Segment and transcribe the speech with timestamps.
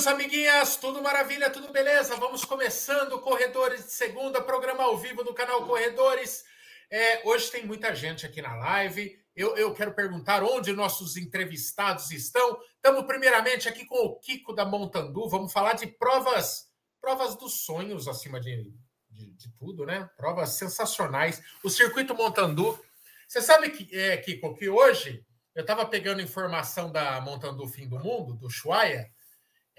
[0.00, 2.16] Amiguinhos, amiguinhas, tudo maravilha, tudo beleza?
[2.16, 6.44] Vamos começando Corredores de Segunda, programa ao vivo do canal Corredores.
[6.90, 9.18] É, hoje tem muita gente aqui na live.
[9.36, 12.58] Eu, eu quero perguntar onde nossos entrevistados estão.
[12.76, 15.28] Estamos primeiramente aqui com o Kiko da Montandu.
[15.28, 16.68] Vamos falar de provas,
[17.00, 18.72] provas dos sonhos acima de,
[19.10, 20.08] de, de tudo, né?
[20.16, 21.42] Provas sensacionais.
[21.62, 22.78] O circuito Montandu.
[23.28, 27.98] Você sabe que, é, Kiko, que hoje eu estava pegando informação da Montandu Fim do
[27.98, 29.10] Mundo, do Chuaia,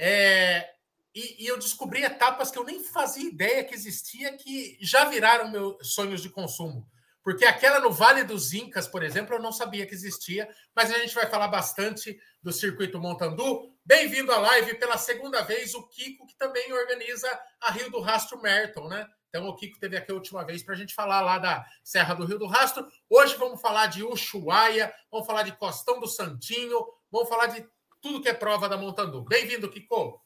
[0.03, 0.67] é,
[1.13, 5.51] e, e, eu descobri etapas que eu nem fazia ideia que existia, que já viraram
[5.51, 6.89] meus sonhos de consumo.
[7.23, 10.97] Porque aquela no Vale dos Incas, por exemplo, eu não sabia que existia, mas a
[10.97, 13.71] gente vai falar bastante do circuito Montandu.
[13.85, 17.29] Bem-vindo à live pela segunda vez, o Kiko, que também organiza
[17.61, 19.07] a Rio do Rastro Merton, né?
[19.29, 22.15] Então, o Kiko teve aqui a última vez para a gente falar lá da Serra
[22.15, 22.87] do Rio do Rastro.
[23.07, 27.63] Hoje vamos falar de Ushuaia, vamos falar de Costão do Santinho, vamos falar de
[28.01, 29.21] tudo que é prova da Montandu.
[29.21, 30.19] Bem-vindo, Kiko.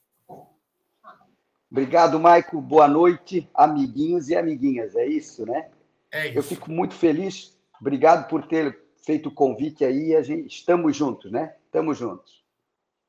[1.70, 2.62] Obrigado, Maico.
[2.62, 4.95] Boa noite, amiguinhos e amiguinhas.
[4.95, 5.70] É isso, né?
[6.09, 6.38] É isso.
[6.38, 7.58] Eu fico muito feliz.
[7.81, 10.16] Obrigado por ter feito o convite aí.
[10.16, 11.53] A gente, estamos juntos, né?
[11.66, 12.46] Estamos juntos.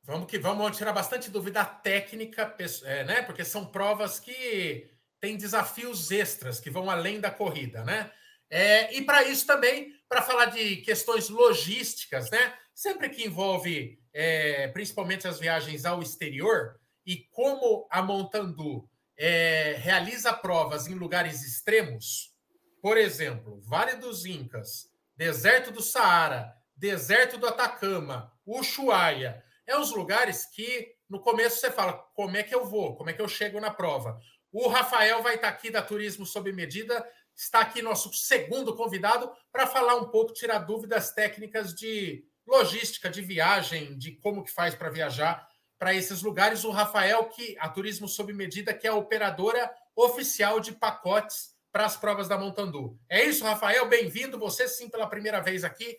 [0.03, 3.23] Vamos que vamos, vamos tirar bastante dúvida técnica, é, né?
[3.23, 8.11] Porque são provas que têm desafios extras que vão além da corrida, né?
[8.51, 12.55] É, e para isso também, para falar de questões logísticas, né?
[12.75, 20.33] Sempre que envolve é, principalmente as viagens ao exterior, e como a Montandu é, realiza
[20.33, 22.35] provas em lugares extremos,
[22.81, 30.47] por exemplo, Vale dos Incas, Deserto do Saara, Deserto do Atacama, Ushuaia, é os lugares
[30.47, 33.61] que no começo você fala como é que eu vou, como é que eu chego
[33.61, 34.19] na prova.
[34.51, 39.67] O Rafael vai estar aqui da Turismo Sob Medida, está aqui nosso segundo convidado para
[39.67, 44.91] falar um pouco, tirar dúvidas técnicas de logística de viagem, de como que faz para
[44.91, 45.47] viajar
[45.79, 46.65] para esses lugares.
[46.65, 51.85] O Rafael, que a Turismo Sob Medida, que é a operadora oficial de pacotes para
[51.85, 52.99] as provas da Montandu.
[53.09, 53.87] É isso, Rafael?
[53.89, 54.39] Bem-vindo.
[54.39, 55.99] Você sim pela primeira vez aqui.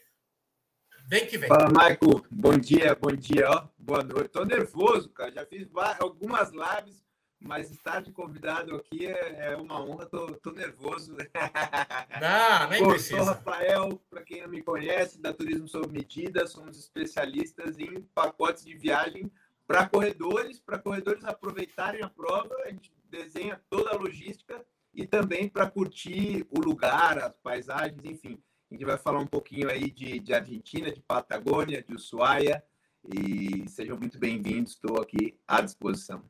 [1.07, 1.47] Vem que vem.
[1.47, 2.25] Fala, Maico.
[2.29, 3.49] Bom dia, bom dia.
[3.49, 3.67] Ó.
[3.77, 4.25] Boa noite.
[4.25, 5.31] Estou nervoso, cara.
[5.31, 5.67] Já fiz
[5.99, 7.06] algumas lives
[7.39, 11.15] mas estar de convidado aqui é, é uma honra, tô, tô nervoso.
[12.19, 13.17] Não, nem Pô, precisa.
[13.17, 18.65] Sou Rafael, para quem não me conhece, da Turismo Sob Medida, somos especialistas em pacotes
[18.65, 19.31] de viagem
[19.67, 25.47] para corredores, para corredores aproveitarem a prova, a gente desenha toda a logística e também
[25.47, 28.41] para curtir o lugar, as paisagens, enfim.
[28.69, 32.63] A gente vai falar um pouquinho aí de, de Argentina, de Patagônia, de Ushuaia,
[33.03, 36.21] e sejam muito bem-vindos, estou aqui à disposição.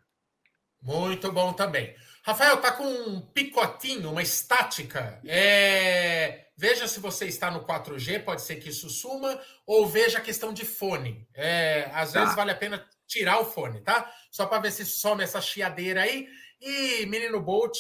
[0.81, 1.95] Muito bom também.
[2.23, 5.19] Rafael, tá com um picotinho, uma estática.
[5.25, 6.47] É...
[6.57, 10.51] Veja se você está no 4G, pode ser que isso suma, ou veja a questão
[10.51, 11.27] de fone.
[11.33, 11.89] É...
[11.93, 12.21] Às tá.
[12.21, 14.11] vezes vale a pena tirar o fone, tá?
[14.29, 16.27] Só para ver se some essa chiadeira aí.
[16.59, 17.77] E menino Bolt,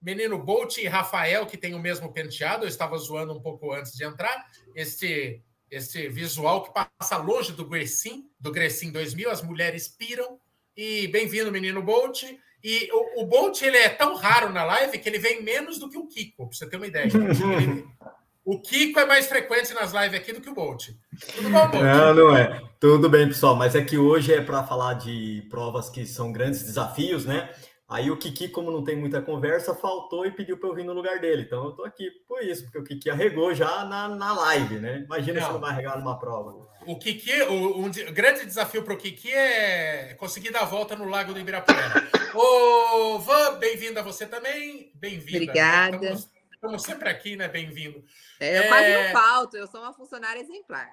[0.00, 3.92] menino Bolt e Rafael, que tem o mesmo penteado, eu estava zoando um pouco antes
[3.92, 4.46] de entrar.
[4.74, 10.40] Este, este visual que passa longe do Grecin, do Grecin 2000, as mulheres piram.
[10.76, 12.22] E bem-vindo, menino Bolt.
[12.62, 15.88] E o, o Bolt ele é tão raro na live que ele vem menos do
[15.88, 17.04] que o Kiko, para você ter uma ideia.
[17.04, 17.84] Ele,
[18.44, 20.90] o Kiko é mais frequente nas lives aqui do que o Bolt.
[21.34, 21.84] Tudo bom, Bolt?
[21.84, 22.62] Não, não é.
[22.78, 23.56] Tudo bem, pessoal.
[23.56, 27.50] Mas é que hoje é para falar de provas que são grandes desafios, né?
[27.90, 30.92] Aí o Kiki, como não tem muita conversa, faltou e pediu para eu vir no
[30.92, 31.42] lugar dele.
[31.42, 35.00] Então eu tô aqui por isso, porque o Kiki arregou já na, na live, né?
[35.00, 35.46] Imagina não.
[35.48, 36.68] se não vai arregar numa prova.
[36.86, 41.08] O Kiki, o, um grande desafio para o Kiki é conseguir dar a volta no
[41.08, 42.08] Lago do Ibirapuera.
[42.32, 44.92] Ô, Van, bem-vinda você também.
[44.94, 45.38] Bem-vinda.
[45.38, 45.96] Obrigada.
[45.96, 47.48] Estamos, estamos, sempre aqui, né?
[47.48, 48.04] Bem-vindo.
[48.38, 48.68] É, eu é...
[48.68, 50.88] quase não falto, eu sou uma funcionária exemplar.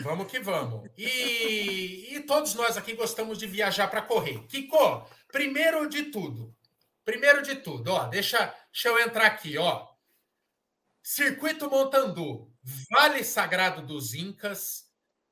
[0.00, 0.90] Vamos que vamos.
[0.96, 4.46] E, e todos nós aqui gostamos de viajar para correr.
[4.46, 6.54] Kiko, primeiro de tudo,
[7.04, 9.88] primeiro de tudo, ó, deixa, deixa eu entrar aqui, ó.
[11.02, 12.52] Circuito Montandu,
[12.90, 14.84] Vale Sagrado dos Incas,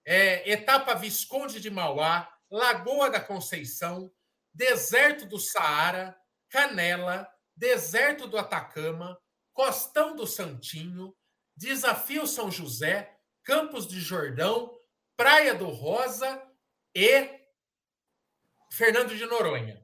[0.06, 4.10] é, etapa Visconde de Mauá, Lagoa da Conceição,
[4.52, 6.16] Deserto do Saara,
[6.48, 9.20] Canela, Deserto do Atacama,
[9.52, 11.14] Costão do Santinho,
[11.56, 13.13] Desafio São José,
[13.44, 14.74] Campos de Jordão,
[15.16, 16.42] Praia do Rosa
[16.94, 17.28] e
[18.70, 19.82] Fernando de Noronha.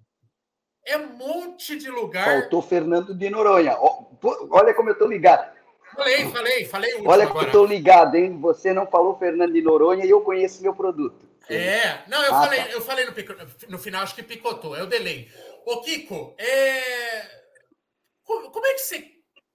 [0.84, 2.24] É um monte de lugar.
[2.24, 3.76] Faltou Fernando de Noronha.
[3.78, 5.54] Olha como eu estou ligado.
[5.94, 7.02] Falei, falei, falei.
[7.04, 8.40] Olha como eu estou ligado, hein?
[8.40, 11.28] Você não falou Fernando de Noronha e eu conheço meu produto.
[11.48, 12.70] É, não, eu ah, falei, tá.
[12.70, 13.12] eu falei no,
[13.68, 15.28] no, final, acho que picotou, eu delay.
[15.66, 17.22] Ô, Kiko, é...
[18.24, 19.04] como é que você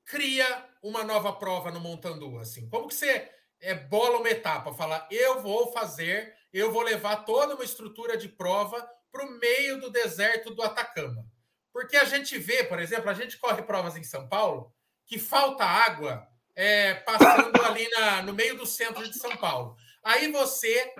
[0.05, 0.45] cria
[0.83, 2.37] uma nova prova no Montandu?
[2.37, 2.69] Assim?
[2.69, 3.31] Como que você
[3.65, 8.29] é, bola uma etapa, fala, eu vou fazer, eu vou levar toda uma estrutura de
[8.29, 11.25] prova para o meio do deserto do Atacama.
[11.73, 14.71] Porque a gente vê, por exemplo, a gente corre provas em São Paulo
[15.07, 19.75] que falta água é, passando ali na, no meio do centro de São Paulo.
[20.03, 20.93] Aí você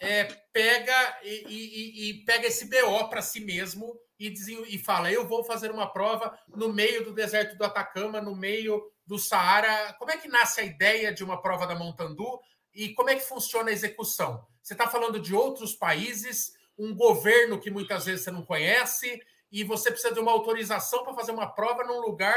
[0.00, 5.12] é, pega e, e, e, pega esse BO para si mesmo e, diz, e fala:
[5.12, 9.94] eu vou fazer uma prova no meio do deserto do Atacama, no meio do Saara.
[9.94, 12.38] Como é que nasce a ideia de uma prova da Montandu
[12.74, 14.46] e como é que funciona a execução?
[14.62, 19.20] Você está falando de outros países, um governo que muitas vezes você não conhece,
[19.50, 22.36] e você precisa de uma autorização para fazer uma prova num lugar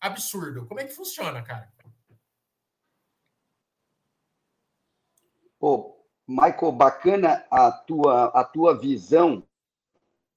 [0.00, 0.64] absurdo.
[0.66, 1.68] Como é que funciona, cara?
[5.58, 9.46] Pô, Michael, bacana a tua, a tua visão,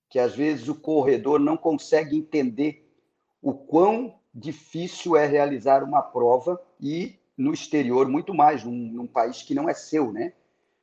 [0.09, 2.91] que às vezes o corredor não consegue entender
[3.39, 9.41] o quão difícil é realizar uma prova e no exterior muito mais, num, num país
[9.41, 10.33] que não é seu, né?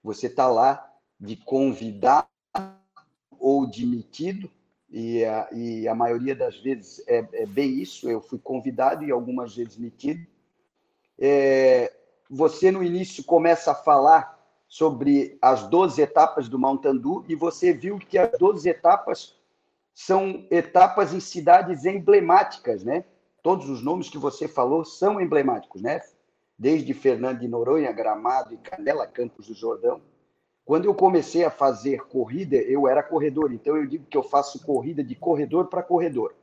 [0.02, 0.90] Você está lá
[1.20, 2.26] de convidado
[3.38, 4.50] ou de metido,
[4.92, 8.10] e a, e a maioria das vezes é, é, bem isso.
[8.10, 10.24] Eu fui convidado e algumas vezes metido.
[11.18, 11.90] É,
[12.28, 14.38] você, no início, começa a falar
[14.68, 19.34] sobre as 12 etapas do Mountain Dew e você viu que as 12 etapas
[19.94, 23.04] são etapas em cidades emblemáticas, né?
[23.42, 26.00] Todos os nomes que você falou são emblemáticos, né?
[26.56, 30.00] Desde Fernando de Noronha, Gramado e Canela, Campos do Jordão.
[30.64, 34.64] Quando eu comecei a fazer corrida, eu era corredor, então eu digo que eu faço
[34.64, 36.34] corrida de corredor para corredor.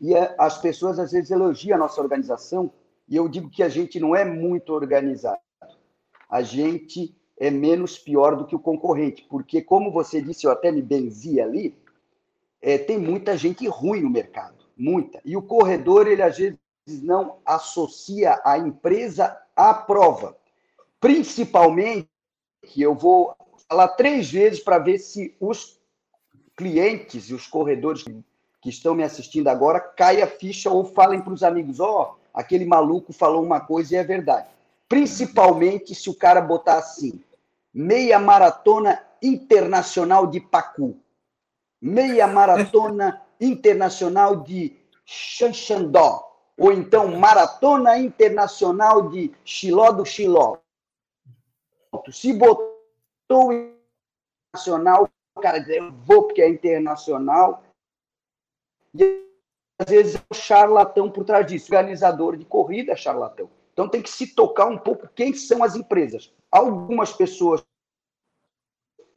[0.00, 2.72] E as pessoas às vezes elogiam a nossa organização,
[3.08, 5.40] e eu digo que a gente não é muito organizado.
[6.28, 10.72] A gente é menos pior do que o concorrente, porque, como você disse, eu até
[10.72, 11.76] me benzi ali,
[12.60, 15.20] é, tem muita gente ruim no mercado, muita.
[15.24, 16.58] E o corredor, ele às vezes
[17.02, 20.36] não associa a empresa à prova,
[21.00, 22.08] principalmente
[22.62, 23.34] que eu vou
[23.68, 25.78] falar três vezes para ver se os
[26.56, 28.04] clientes e os corredores
[28.60, 32.28] que estão me assistindo agora caem a ficha ou falem para os amigos: ó, oh,
[32.32, 34.48] aquele maluco falou uma coisa e é verdade.
[34.88, 37.22] Principalmente se o cara botar assim:
[37.72, 40.96] meia maratona internacional de Pacu,
[41.80, 50.58] meia maratona internacional de Xanxandó, ou então maratona internacional de Xiló do Xiló.
[52.10, 53.52] Se botou
[54.54, 57.62] internacional, o cara diz, eu vou porque é internacional.
[58.94, 59.28] E
[59.78, 61.72] às vezes é um charlatão por trás disso.
[61.72, 63.50] O organizador de corrida é charlatão.
[63.72, 66.34] Então tem que se tocar um pouco quem são as empresas.
[66.50, 67.64] Algumas pessoas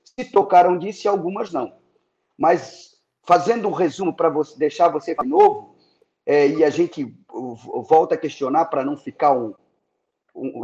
[0.04, 1.76] se tocaram disso e algumas não.
[2.38, 2.91] Mas
[3.24, 5.76] fazendo um resumo para deixar você de novo,
[6.26, 9.54] é, e a gente volta a questionar para não ficar um,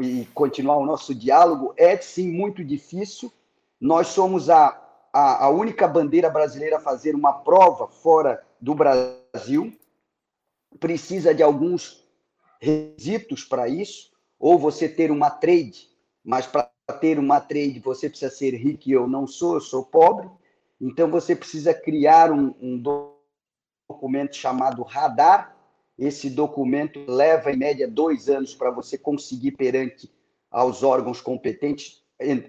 [0.01, 3.31] e continuar o nosso diálogo, é sim muito difícil.
[3.79, 4.79] Nós somos a,
[5.11, 9.73] a, a única bandeira brasileira a fazer uma prova fora do Brasil.
[10.79, 12.07] Precisa de alguns
[12.59, 15.89] requisitos para isso, ou você ter uma trade,
[16.23, 16.69] mas para
[16.99, 20.29] ter uma trade você precisa ser rico e eu não sou, eu sou pobre.
[20.79, 22.81] Então você precisa criar um, um
[23.89, 25.55] documento chamado radar,
[25.97, 30.11] esse documento leva, em média, dois anos para você conseguir perante
[30.51, 32.03] aos órgãos competentes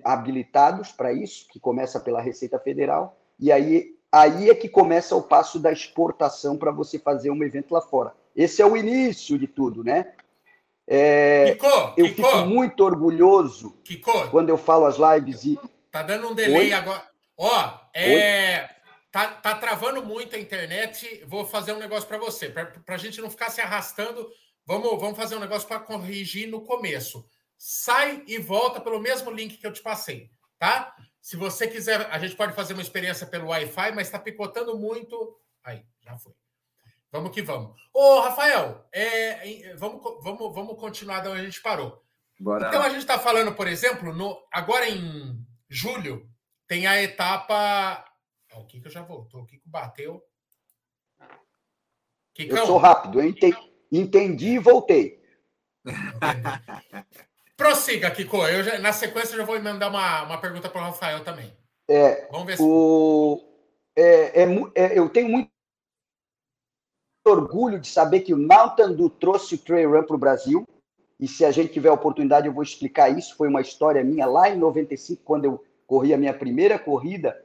[0.05, 5.23] habilitados para isso, que começa pela Receita Federal, e aí, aí é que começa o
[5.23, 8.15] passo da exportação para você fazer um evento lá fora.
[8.37, 10.13] Esse é o início de tudo, né?
[10.87, 15.59] É, Kiko, eu Kiko, fico muito orgulhoso Kiko, quando eu falo as lives e.
[15.91, 16.73] Tá dando um delay Oi?
[16.73, 17.03] agora.
[17.39, 18.69] Ó, é.
[19.11, 21.25] Tá, tá travando muito a internet.
[21.27, 24.29] Vou fazer um negócio para você, para a gente não ficar se arrastando.
[24.67, 27.27] Vamos, vamos fazer um negócio para corrigir no começo.
[27.57, 30.95] Sai e volta pelo mesmo link que eu te passei, tá?
[31.21, 35.39] Se você quiser, a gente pode fazer uma experiência pelo Wi-Fi, mas está picotando muito.
[35.65, 36.35] Aí, já foi.
[37.11, 37.75] Vamos que vamos.
[37.93, 42.05] Ô, Rafael, é, vamos, vamos, vamos continuar da onde a gente parou.
[42.39, 42.69] Bora.
[42.69, 46.29] Então, a gente está falando, por exemplo, no, agora em julho,
[46.69, 48.05] tem a etapa
[48.59, 49.43] o Kiko já voltou.
[49.43, 50.23] O Kiko bateu.
[52.35, 52.59] Kikão.
[52.59, 55.23] Eu sou rápido, eu entendi, entendi e voltei.
[57.57, 58.47] Prossiga, Kiko.
[58.47, 61.57] Eu já, na sequência, eu já vou mandar uma, uma pergunta para o Rafael também.
[61.89, 62.63] É, Vamos ver se.
[62.63, 63.43] O,
[63.97, 65.51] é, é, é, eu tenho muito
[67.27, 70.65] orgulho de saber que o Mountain Dew trouxe o Trail Run para o Brasil.
[71.21, 73.37] E se a gente tiver a oportunidade, eu vou explicar isso.
[73.37, 77.37] Foi uma história minha lá em 95, quando eu corri a minha primeira corrida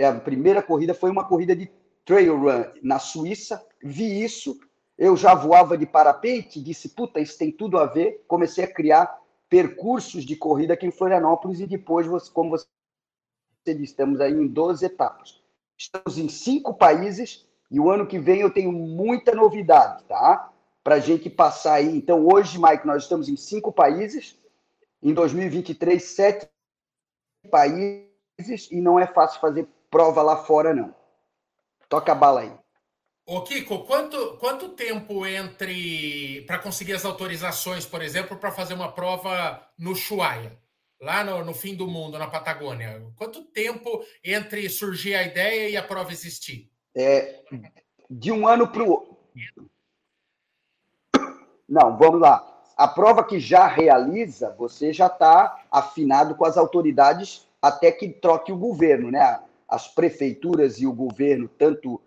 [0.00, 1.70] é, a primeira corrida foi uma corrida de
[2.06, 3.62] trail run na Suíça.
[3.82, 4.58] Vi isso,
[4.96, 8.24] eu já voava de parapente, disse, puta, isso tem tudo a ver.
[8.26, 9.18] Comecei a criar
[9.50, 12.66] percursos de corrida aqui em Florianópolis e depois, como você
[13.66, 15.42] disse, estamos aí em 12 etapas.
[15.76, 20.50] estamos em cinco países e o ano que vem eu tenho muita novidade, tá?
[20.82, 21.94] Para a gente passar aí.
[21.94, 24.34] Então, hoje, Mike, nós estamos em cinco países.
[25.02, 26.48] Em 2023, sete
[27.48, 28.68] países.
[28.70, 30.94] E não é fácil fazer prova lá fora, não.
[31.88, 32.52] Toca a bala aí.
[33.26, 36.42] Ô, Kiko, quanto, quanto tempo entre.
[36.46, 40.58] para conseguir as autorizações, por exemplo, para fazer uma prova no Chuaia?
[41.00, 43.02] lá no, no, fim do mundo, na Patagônia?
[43.16, 46.70] Quanto tempo entre surgir a ideia e a prova existir?
[46.94, 47.42] É,
[48.08, 49.18] de um ano para o.
[51.68, 52.49] Não, vamos lá.
[52.80, 58.52] A prova que já realiza, você já está afinado com as autoridades até que troque
[58.52, 59.40] o governo, né?
[59.68, 62.00] As prefeituras e o governo, tanto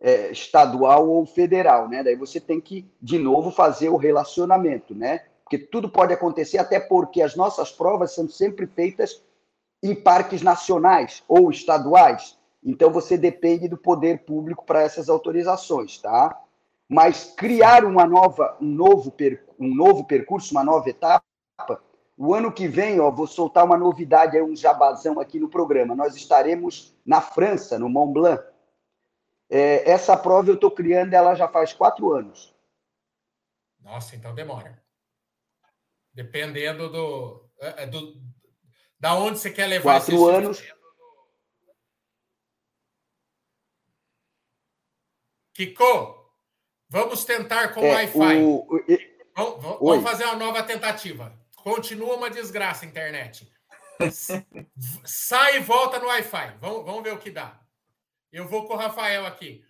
[0.00, 2.02] é, estadual ou federal, né?
[2.02, 5.22] Daí você tem que, de novo, fazer o relacionamento, né?
[5.48, 9.22] porque tudo pode acontecer, até porque as nossas provas são sempre feitas
[9.82, 12.36] em parques nacionais ou estaduais.
[12.62, 16.38] Então você depende do poder público para essas autorizações, tá?
[16.88, 19.14] Mas criar uma nova, um novo,
[19.58, 21.22] um novo percurso, uma nova etapa,
[22.16, 25.94] o ano que vem, ó, vou soltar uma novidade, um jabazão aqui no programa.
[25.94, 28.42] Nós estaremos na França, no Mont Blanc.
[29.50, 32.54] É, essa prova eu estou criando, ela já faz quatro anos.
[33.80, 34.82] Nossa, então demora.
[36.12, 38.20] Dependendo do, é, é, do
[38.98, 40.60] da onde você quer levar Quatro anos.
[45.54, 46.17] Kiko,
[46.88, 48.42] vamos tentar com é, Wi-Fi.
[48.42, 48.66] O...
[49.36, 51.32] Vamos, vamos fazer uma nova tentativa.
[51.56, 53.50] Continua uma desgraça a internet.
[55.04, 56.56] Sai e volta no Wi-Fi.
[56.60, 57.60] Vamos, vamos ver o que dá.
[58.32, 59.64] Eu vou com o Rafael aqui.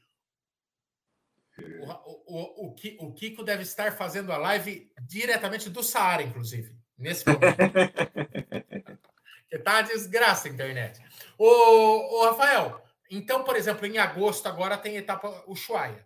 [1.58, 1.90] O,
[2.26, 7.56] o, o, o Kiko deve estar fazendo a live diretamente do Saara, inclusive, nesse momento.
[9.48, 11.00] que tá uma desgraça a internet.
[11.36, 16.04] Ô, ô, Rafael, então, por exemplo, em agosto agora tem a etapa Ushuaia.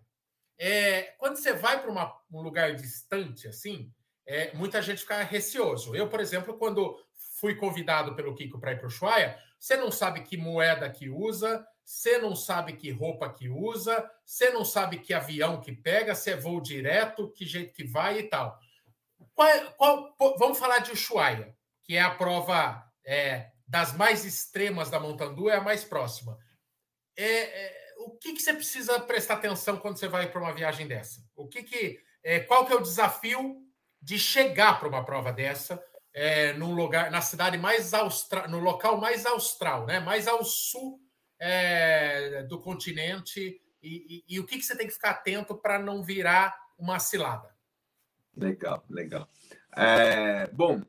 [0.57, 1.91] É, quando você vai para
[2.31, 3.91] um lugar distante, assim,
[4.25, 5.95] é, muita gente fica receoso.
[5.95, 6.97] Eu, por exemplo, quando
[7.39, 11.09] fui convidado pelo Kiko para ir para o Ushuaia, você não sabe que moeda que
[11.09, 16.15] usa, você não sabe que roupa que usa, você não sabe que avião que pega,
[16.15, 18.57] se é voo direto, que jeito que vai e tal.
[19.33, 19.73] Qual,
[20.17, 25.49] qual, vamos falar de Ushuaia, que é a prova é, das mais extremas da Montandu,
[25.49, 26.37] é a mais próxima.
[27.15, 30.87] É, é, o que, que, você precisa prestar atenção quando você vai para uma viagem
[30.87, 31.21] dessa?
[31.35, 33.61] O que, que é, qual que é o desafio
[34.01, 35.83] de chegar para uma prova dessa
[36.13, 39.99] é, num lugar, na cidade mais austral, no local mais austral, né?
[39.99, 41.01] Mais ao sul
[41.39, 45.79] é, do continente e, e, e, o que, que você tem que ficar atento para
[45.79, 47.53] não virar uma cilada?
[48.35, 49.27] Legal, legal.
[49.75, 50.81] É, bom,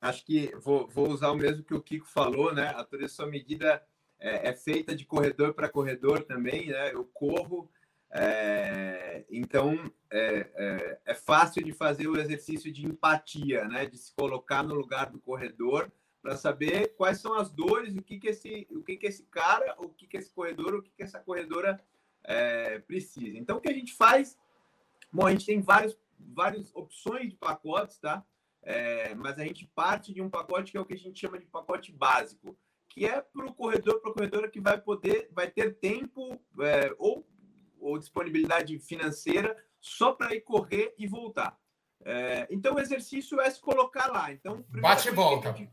[0.00, 2.68] acho que vou, vou, usar o mesmo que o Kiko falou, né?
[2.76, 3.82] A toda medida
[4.20, 6.92] é, é, feita de corredor para corredor também, né?
[6.92, 7.70] Eu corro,
[8.12, 9.74] é, então
[10.10, 13.86] é, é, é, fácil de fazer o exercício de empatia, né?
[13.86, 18.18] De se colocar no lugar do corredor para saber quais são as dores, o que
[18.18, 21.02] que esse, o que que esse cara, o que que esse corredor, o que que
[21.02, 21.82] essa corredora
[22.24, 23.38] é, precisa.
[23.38, 24.38] Então, o que a gente faz?
[25.10, 28.24] Bom, a gente tem vários, várias opções de pacotes, tá?
[28.62, 31.38] É, mas a gente parte de um pacote que é o que a gente chama
[31.38, 32.54] de pacote básico,
[32.90, 36.94] que é para o corredor, para a corredora que vai poder, vai ter tempo é,
[36.98, 37.26] ou,
[37.78, 41.58] ou disponibilidade financeira só para ir correr e voltar.
[42.02, 44.32] É, então, o exercício é se colocar lá.
[44.32, 45.52] Então, bate e volta.
[45.52, 45.70] Gente,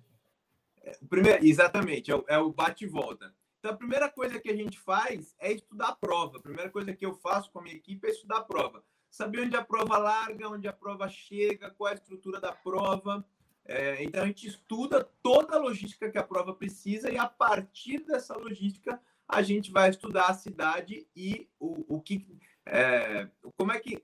[1.09, 3.33] Primeiro, exatamente, é o, é o bate e volta.
[3.59, 6.37] Então, a primeira coisa que a gente faz é estudar a prova.
[6.37, 8.83] A primeira coisa que eu faço com a minha equipe é estudar a prova.
[9.09, 13.25] Saber onde a prova larga, onde a prova chega, qual é a estrutura da prova.
[13.67, 17.99] É, então, a gente estuda toda a logística que a prova precisa e, a partir
[18.05, 22.25] dessa logística, a gente vai estudar a cidade e o, o que.
[22.65, 24.01] É, como é que.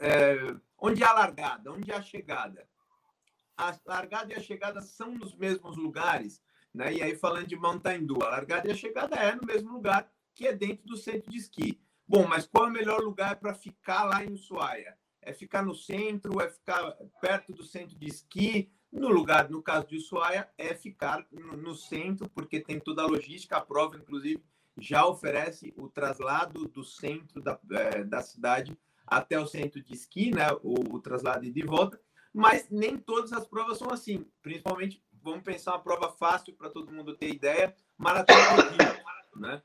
[0.00, 0.36] É,
[0.76, 2.68] onde há a largada, onde há a chegada
[3.58, 6.40] a largada e a chegada são nos mesmos lugares,
[6.72, 6.94] né?
[6.94, 10.46] E aí falando de Montandu, a largada e a chegada é no mesmo lugar que
[10.46, 11.80] é dentro do centro de esqui.
[12.06, 14.96] Bom, mas qual é o melhor lugar para ficar lá em Ushuaia?
[15.20, 18.72] É ficar no centro, é ficar perto do centro de esqui?
[18.90, 23.56] No lugar, no caso de Ushuaia, é ficar no, centro, porque tem toda a logística,
[23.56, 24.42] a prova, inclusive,
[24.78, 30.30] já oferece o traslado do centro da, é, da cidade até o centro de esqui,
[30.30, 30.46] né?
[30.62, 32.00] O, o traslado de volta
[32.32, 34.24] mas nem todas as provas são assim.
[34.42, 38.98] Principalmente, vamos pensar uma prova fácil para todo mundo ter ideia: Maratona do Rio.
[39.36, 39.62] Né?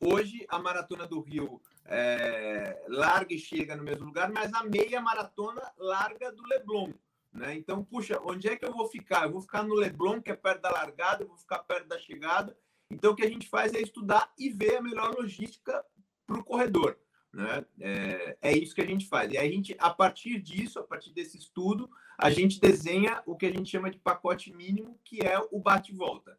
[0.00, 5.00] Hoje, a Maratona do Rio é, larga e chega no mesmo lugar, mas a meia
[5.00, 6.92] maratona larga do Leblon.
[7.34, 7.56] Né?
[7.56, 9.24] Então, puxa, onde é que eu vou ficar?
[9.24, 11.98] Eu vou ficar no Leblon, que é perto da largada, eu vou ficar perto da
[11.98, 12.56] chegada.
[12.88, 15.84] Então, o que a gente faz é estudar e ver a melhor logística
[16.26, 16.96] para o corredor.
[17.32, 17.66] Né?
[17.80, 19.32] É, é, isso que a gente faz.
[19.32, 23.46] E a gente, a partir disso, a partir desse estudo, a gente desenha o que
[23.46, 26.38] a gente chama de pacote mínimo, que é o bate-volta.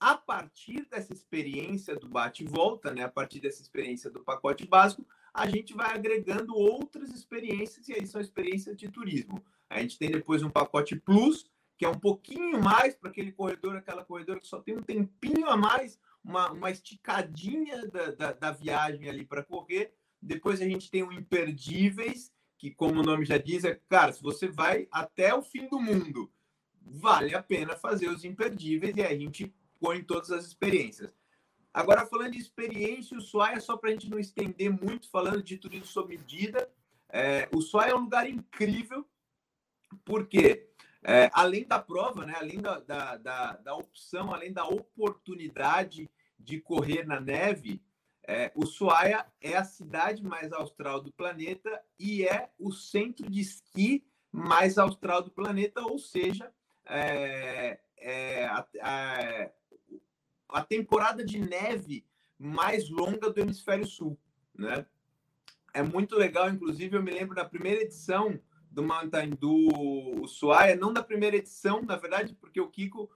[0.00, 5.48] A partir dessa experiência do bate-volta, né, a partir dessa experiência do pacote básico, a
[5.48, 9.42] gente vai agregando outras experiências, e aí são experiências de turismo.
[9.68, 13.76] A gente tem depois um pacote plus, que é um pouquinho mais para aquele corredor,
[13.76, 18.50] aquela corredora que só tem um tempinho a mais, uma, uma esticadinha da, da, da
[18.50, 19.94] viagem ali para correr.
[20.20, 24.22] Depois a gente tem o imperdíveis, que como o nome já diz, é, cara, se
[24.22, 26.32] você vai até o fim do mundo,
[26.80, 31.14] vale a pena fazer os imperdíveis e a gente põe todas as experiências.
[31.72, 35.42] Agora, falando de experiência, o Suai é só para a gente não estender muito, falando
[35.42, 36.70] de turismo sob medida.
[37.10, 39.06] É, o Suai é um lugar incrível,
[40.04, 40.68] porque
[41.02, 46.60] é, além da prova, né, além da, da, da, da, opção, além da oportunidade de
[46.60, 47.80] correr na neve,
[48.26, 54.04] é, Ushuaia é a cidade mais austral do planeta e é o centro de esqui
[54.32, 56.52] mais austral do planeta, ou seja,
[56.84, 59.50] é, é a, a,
[60.48, 62.04] a temporada de neve
[62.36, 64.18] mais longa do hemisfério sul,
[64.54, 64.84] né?
[65.72, 68.40] É muito legal, inclusive eu me lembro da primeira edição
[68.76, 73.10] do Mountain do Ushuaia, não da primeira edição, na verdade, porque o Kiko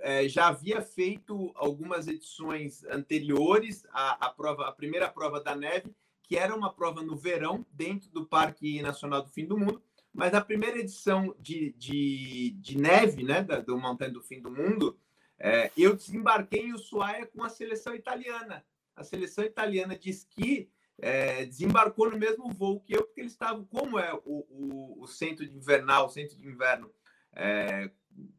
[0.00, 5.94] é, já havia feito algumas edições anteriores à, à, prova, a primeira prova da neve,
[6.22, 9.82] que era uma prova no verão, dentro do Parque Nacional do Fim do Mundo,
[10.14, 14.98] mas a primeira edição de, de, de neve, né, do Mountain do Fim do Mundo,
[15.38, 18.64] é, eu desembarquei em Ushuaia com a seleção italiana.
[18.96, 20.70] A seleção italiana de esqui
[21.02, 25.06] é, desembarcou no mesmo voo que eu, porque eles estavam, como é o, o, o
[25.08, 26.88] centro de invernal, o centro de inverno
[27.32, 27.90] é,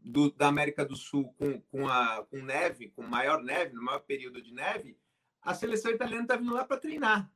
[0.02, 4.00] do, da América do Sul com, com, a, com neve, com maior neve, no maior
[4.00, 4.98] período de neve,
[5.42, 7.30] a seleção italiana está vindo lá para treinar.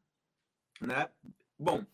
[0.80, 1.10] Né?
[1.60, 1.86] Bom,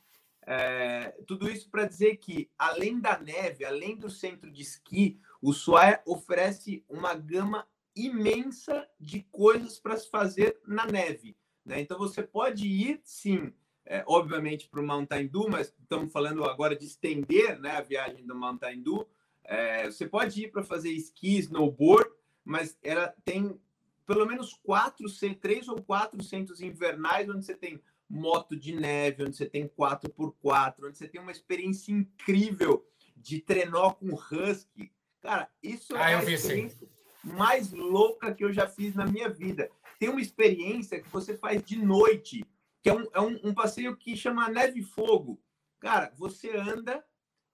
[0.46, 5.54] é, tudo isso para dizer que, além da neve, além do centro de esqui, o
[5.54, 11.36] Suaia oferece uma gama imensa de coisas para se fazer na neve.
[11.66, 11.82] Né?
[11.82, 13.54] Então, você pode ir, sim,
[13.86, 18.26] é, obviamente, para o Mountain Dew, mas estamos falando agora de estender né, a viagem
[18.26, 19.08] do Mountain Dew.
[19.44, 22.10] É, você pode ir para fazer esqui, snowboard,
[22.46, 23.60] mas ela tem
[24.06, 25.06] pelo menos quatro,
[25.40, 30.76] três ou quatro centros invernais onde você tem moto de neve, onde você tem 4x4,
[30.84, 34.92] onde você tem uma experiência incrível de trenó com husky.
[35.22, 36.88] Cara, isso ah, é a experiência
[37.24, 39.72] mais louca que eu já fiz na minha vida.
[40.04, 42.46] Tem uma experiência que você faz de noite,
[42.82, 45.42] que é um, é um, um passeio que chama Neve Fogo.
[45.80, 47.02] Cara, você anda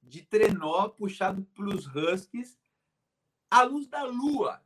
[0.02, 2.58] de trenó puxado pelos huskies
[3.52, 4.60] à luz da lua.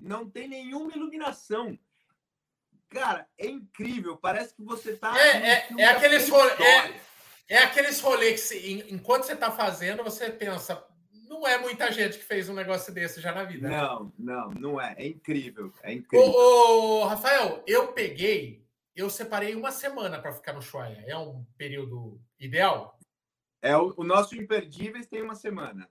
[0.00, 1.78] Não tem nenhuma iluminação.
[2.88, 4.16] Cara, é incrível.
[4.16, 5.14] Parece que você está.
[5.20, 7.00] É, é, é, aqueles rolê, é,
[7.50, 10.82] é, aqueles rolês que, enquanto você está fazendo, você pensa.
[11.28, 13.68] Não é muita gente que fez um negócio desse já na vida.
[13.68, 14.94] Não, não, não é.
[14.98, 15.72] É incrível.
[15.82, 16.26] É incrível.
[16.26, 21.04] Ô, ô Rafael, eu peguei, eu separei uma semana para ficar no Chuaia.
[21.06, 22.98] É um período ideal?
[23.60, 25.88] É o, o nosso Imperdíveis tem uma semana.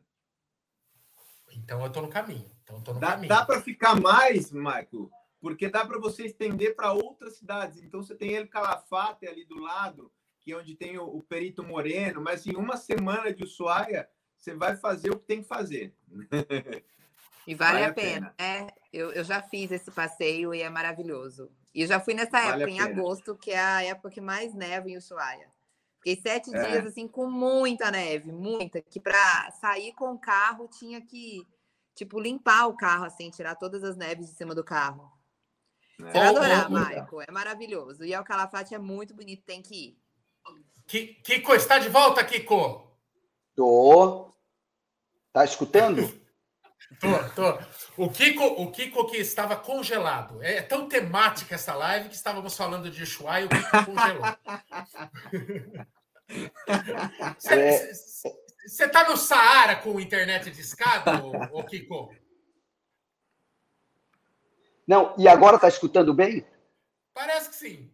[1.52, 2.50] Então eu estou no caminho.
[2.64, 3.30] Então no dá, caminho.
[3.30, 5.12] Dá para ficar mais, Michael?
[5.46, 7.84] porque dá para você estender para outras cidades.
[7.84, 11.64] Então você tem ele Calafate ali do lado, que é onde tem o, o Perito
[11.64, 14.10] Moreno, mas em uma semana de Ushuaia,
[14.46, 15.94] você vai fazer o que tem que fazer.
[17.48, 18.34] E vale, vale a, pena.
[18.36, 18.36] pena.
[18.40, 21.52] É, eu, eu já fiz esse passeio e é maravilhoso.
[21.76, 24.54] E eu já fui nessa vale época, em agosto, que é a época que mais
[24.56, 25.52] neva em Ushuaia.
[25.98, 26.72] Fiquei sete é.
[26.72, 31.48] dias assim com muita neve, muita, que para sair com o carro tinha que
[31.94, 35.12] tipo limpar o carro assim, tirar todas as neves de cima do carro.
[35.98, 37.22] Você vai adorar, Maico.
[37.22, 38.04] É maravilhoso.
[38.04, 39.98] E o Calafate é muito bonito, tem que ir.
[41.24, 42.92] Kiko, está de volta, Kiko?
[43.56, 44.35] Tô.
[45.36, 46.02] Tá escutando?
[46.98, 47.60] tô, tô.
[47.98, 50.42] O Kiko, o Kiko que estava congelado.
[50.42, 54.24] É tão temática essa live que estávamos falando de Ushuaia e o Kiko congelou.
[58.66, 58.88] Você é...
[58.88, 62.16] tá no Saara com internet de escada, ô, ô Kiko?
[64.88, 66.48] Não, e agora está escutando bem?
[67.14, 67.92] Parece que sim.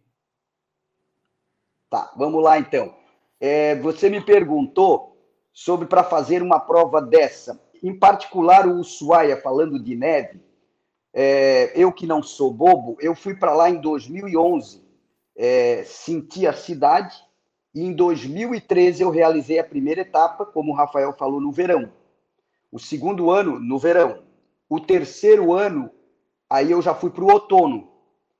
[1.90, 2.96] Tá, vamos lá então.
[3.40, 5.11] É, você me perguntou
[5.52, 10.40] sobre para fazer uma prova dessa, em particular o Ushuaia, falando de neve.
[11.12, 14.82] É, eu que não sou bobo, eu fui para lá em 2011,
[15.36, 17.14] é, senti a cidade,
[17.74, 21.92] e em 2013 eu realizei a primeira etapa, como o Rafael falou, no verão.
[22.70, 24.22] O segundo ano, no verão.
[24.68, 25.90] O terceiro ano,
[26.52, 27.88] Aí eu já fui para o outono.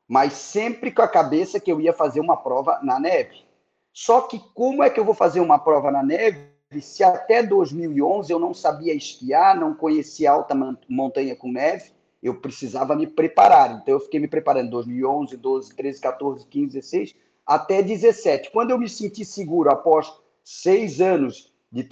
[0.07, 3.42] mas sempre com a cabeça que eu ia fazer uma prova na neve.
[3.90, 8.33] Só que como é que eu vou fazer uma prova na neve se até 2011
[8.33, 10.55] eu não sabia esquiar, não conhecia alta
[10.89, 13.81] montanha com neve, eu precisava me preparar.
[13.83, 18.51] Então eu fiquei me preparando 2011, 12, 13, 14, 15, 16, até 17.
[18.51, 20.13] Quando eu me senti seguro após
[20.45, 21.85] seis anos de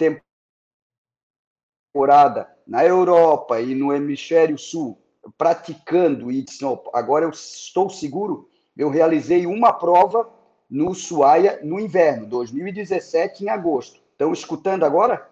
[1.93, 4.97] temporada na Europa e no hemisfério sul,
[5.37, 6.63] praticando e disse,
[6.93, 10.29] agora eu estou seguro, eu realizei uma prova
[10.69, 14.00] no Ushuaia no inverno, 2017, em agosto.
[14.21, 15.27] Estão escutando agora?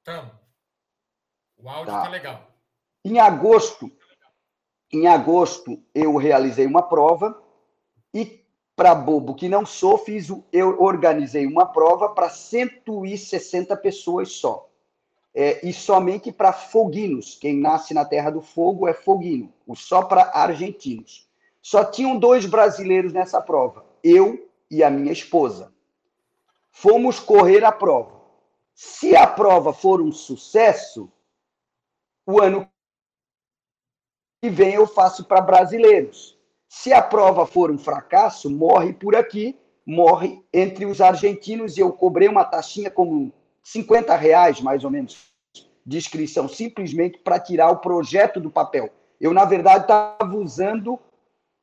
[0.00, 0.30] Estamos.
[1.56, 2.50] O áudio está tá legal.
[3.02, 3.90] Em agosto,
[4.92, 7.42] em agosto, eu realizei uma prova
[8.12, 8.44] e,
[8.76, 14.68] para bobo que não sou, fiz, eu organizei uma prova para 160 pessoas só.
[15.34, 17.34] É, e somente para foguinos.
[17.36, 21.26] Quem nasce na Terra do Fogo é foguino, o só para argentinos.
[21.62, 25.74] Só tinham dois brasileiros nessa prova, eu e a minha esposa
[26.76, 28.20] fomos correr a prova.
[28.74, 31.10] Se a prova for um sucesso,
[32.26, 32.68] o ano
[34.42, 36.38] que vem eu faço para brasileiros.
[36.68, 41.90] Se a prova for um fracasso, morre por aqui, morre entre os argentinos e eu
[41.94, 45.32] cobrei uma taxinha como 50 reais, mais ou menos,
[45.84, 48.90] de inscrição, simplesmente para tirar o projeto do papel.
[49.18, 50.98] Eu, na verdade, estava usando,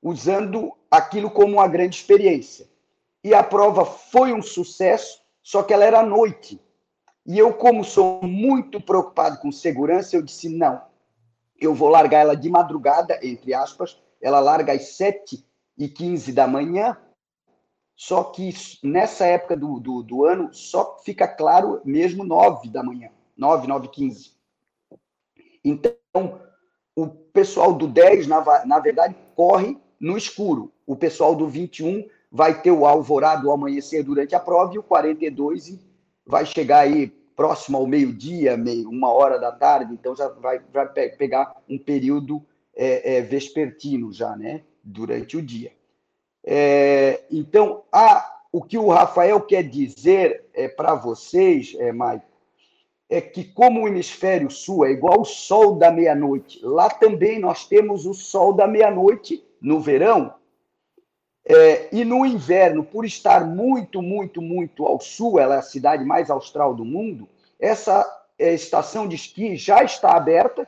[0.02, 2.73] usando aquilo como uma grande experiência
[3.24, 6.60] e a prova foi um sucesso, só que ela era à noite.
[7.26, 10.82] E eu, como sou muito preocupado com segurança, eu disse: não,
[11.60, 15.46] eu vou largar ela de madrugada, entre aspas, ela larga às 7
[15.78, 16.98] e 15 da manhã,
[17.96, 23.10] só que nessa época do, do, do ano só fica claro mesmo 9 da manhã,
[23.38, 24.34] 9, 9 15.
[25.64, 26.42] Então,
[26.96, 30.74] o pessoal do 10, na, na verdade, corre no escuro.
[30.86, 34.84] O pessoal do 21 vai ter o alvorado, o amanhecer durante a prova, e o
[34.84, 35.78] 42
[36.26, 40.88] vai chegar aí próximo ao meio-dia, meio, uma hora da tarde, então já vai, vai
[40.88, 42.44] pegar um período
[42.76, 44.64] é, é, vespertino já, né?
[44.84, 45.72] Durante o dia.
[46.44, 52.26] É, então, a, o que o Rafael quer dizer é, para vocês, é, Maico,
[53.10, 57.68] é que como o hemisfério sul é igual o sol da meia-noite, lá também nós
[57.68, 60.34] temos o sol da meia-noite no verão,
[61.46, 66.06] é, e no inverno, por estar muito, muito, muito ao sul, ela é a cidade
[66.06, 67.28] mais austral do mundo,
[67.60, 68.06] essa
[68.40, 70.68] é, estação de esqui já está aberta.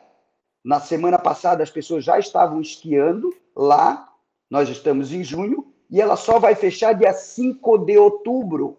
[0.64, 4.12] Na semana passada, as pessoas já estavam esquiando lá.
[4.50, 8.78] Nós estamos em junho e ela só vai fechar dia 5 de outubro.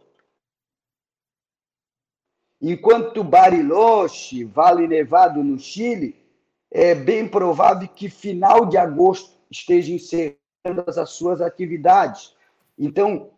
[2.61, 6.17] Enquanto Bariloche, Vale Nevado, no Chile,
[6.71, 10.46] é bem provável que final de agosto esteja encerrado
[10.99, 12.35] as suas atividades.
[12.79, 13.31] Então,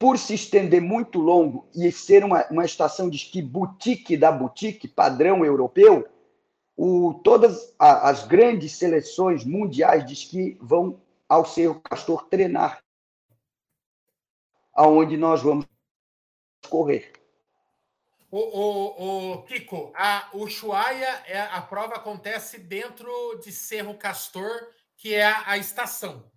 [0.00, 4.88] por se estender muito longo e ser uma, uma estação de esqui boutique da boutique,
[4.88, 6.08] padrão europeu,
[6.74, 12.82] o, todas a, as grandes seleções mundiais de esqui vão ao Cerro Castor treinar,
[14.72, 15.66] aonde nós vamos
[16.70, 17.12] correr.
[18.30, 23.10] O, o, o Kiko, a Ushuaia, é, a prova acontece dentro
[23.44, 26.29] de Cerro Castor, que é a, a estação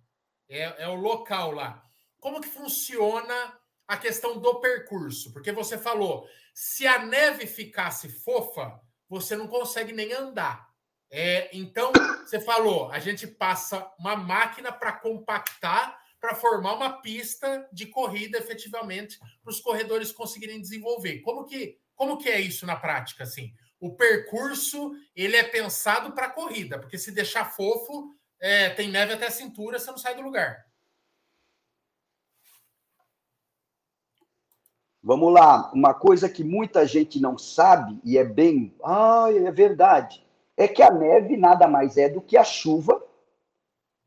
[0.54, 1.82] é, é o local lá.
[2.20, 5.32] Como que funciona a questão do percurso?
[5.32, 10.68] Porque você falou, se a neve ficasse fofa, você não consegue nem andar.
[11.10, 11.92] É, então,
[12.24, 18.38] você falou, a gente passa uma máquina para compactar, para formar uma pista de corrida
[18.38, 21.20] efetivamente para os corredores conseguirem desenvolver.
[21.20, 23.24] Como que, como que é isso na prática?
[23.24, 28.10] Assim, o percurso ele é pensado para corrida, porque se deixar fofo,
[28.44, 30.66] é, tem neve até a cintura, você não sai do lugar.
[35.02, 38.76] Vamos lá, uma coisa que muita gente não sabe, e é bem.
[38.84, 40.22] Ah, é verdade.
[40.58, 43.02] É que a neve nada mais é do que a chuva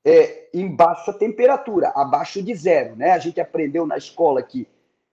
[0.05, 2.95] é, em baixa temperatura, abaixo de zero.
[2.95, 3.13] Né?
[3.13, 4.67] A gente aprendeu na escola que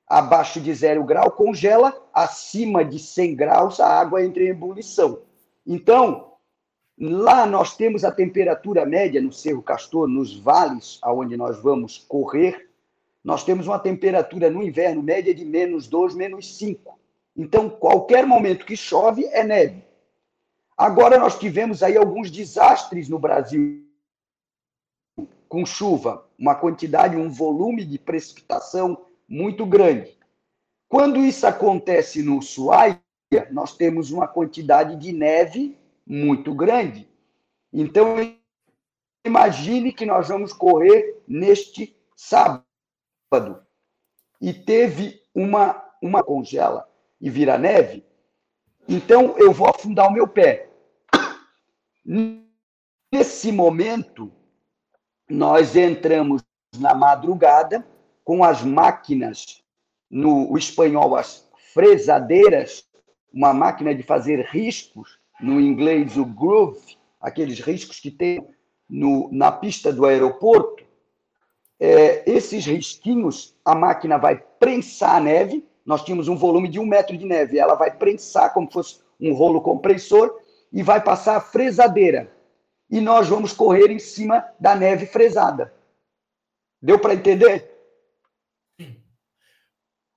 [0.07, 5.23] abaixo de zero grau congela, acima de 100 graus a água entra em ebulição.
[5.67, 6.34] Então,
[6.99, 12.71] Lá nós temos a temperatura média no Cerro Castor, nos vales aonde nós vamos correr,
[13.23, 16.99] nós temos uma temperatura no inverno média de menos 2, menos 5.
[17.37, 19.83] Então, qualquer momento que chove é neve.
[20.77, 23.83] Agora nós tivemos aí alguns desastres no Brasil
[25.49, 30.17] com chuva, uma quantidade, um volume de precipitação muito grande.
[30.89, 33.01] Quando isso acontece no Ushuaia,
[33.51, 37.09] nós temos uma quantidade de neve muito grande.
[37.73, 38.17] Então,
[39.25, 42.65] imagine que nós vamos correr neste sábado
[44.41, 46.89] e teve uma, uma congela
[47.21, 48.05] e vira neve,
[48.89, 50.69] então eu vou afundar o meu pé.
[53.13, 54.31] Nesse momento,
[55.29, 56.43] nós entramos
[56.79, 57.87] na madrugada
[58.23, 59.63] com as máquinas,
[60.11, 62.87] no espanhol, as fresadeiras,
[63.33, 68.47] uma máquina de fazer riscos, no inglês o groove, aqueles riscos que tem
[68.89, 70.85] no, na pista do aeroporto.
[71.79, 75.67] É, esses risquinhos, a máquina vai prensar a neve.
[75.85, 79.01] Nós tínhamos um volume de um metro de neve, ela vai prensar como se fosse
[79.21, 80.41] um rolo compressor
[80.73, 82.35] e vai passar a fresadeira
[82.91, 85.75] e nós vamos correr em cima da neve fresada.
[86.81, 87.71] Deu para entender?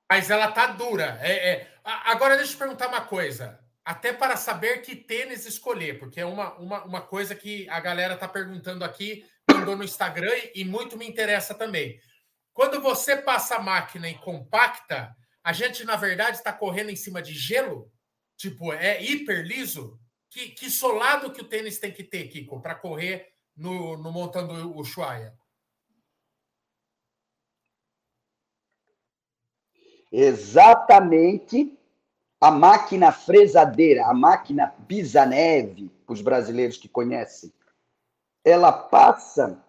[0.09, 1.17] Mas ela tá dura.
[1.21, 1.67] É, é...
[1.83, 3.59] Agora deixa eu te perguntar uma coisa.
[3.87, 8.15] Até para saber que tênis escolher, porque é uma, uma, uma coisa que a galera
[8.15, 11.97] está perguntando aqui, mandou no Instagram e muito me interessa também.
[12.51, 17.21] Quando você passa a máquina e compacta, a gente, na verdade, está correndo em cima
[17.21, 17.89] de gelo?
[18.35, 19.97] Tipo, é hiper liso?
[20.29, 24.69] Que, que solado que o tênis tem que ter, Kiko, para correr no, no montando
[24.69, 25.33] o Ushuaia?
[30.11, 31.76] Exatamente
[32.39, 37.51] a máquina fresadeira, a máquina pisa-neve, os brasileiros que conhecem,
[38.45, 39.61] ela passa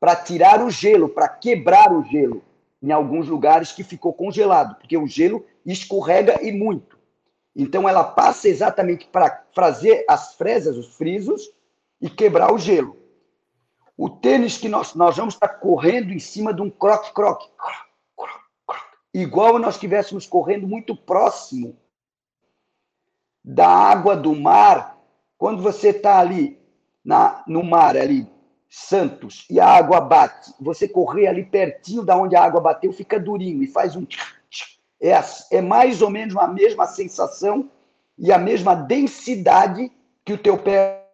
[0.00, 2.42] para tirar o gelo, para quebrar o gelo
[2.82, 6.98] em alguns lugares que ficou congelado, porque o gelo escorrega e muito.
[7.54, 11.50] Então ela passa exatamente para fazer as fresas, os frisos
[12.00, 12.96] e quebrar o gelo.
[13.96, 17.48] O tênis que nós, nós vamos estar correndo em cima de um croque-croque.
[19.12, 21.78] Igual nós estivéssemos correndo muito próximo
[23.44, 24.98] da água do mar.
[25.36, 26.58] Quando você está ali
[27.04, 28.26] na, no mar, ali,
[28.68, 33.20] Santos, e a água bate, você correr ali pertinho da onde a água bateu, fica
[33.20, 34.04] durinho e faz um
[35.00, 35.12] é,
[35.50, 37.70] é mais ou menos a mesma sensação
[38.16, 39.92] e a mesma densidade
[40.24, 41.06] que o teu pé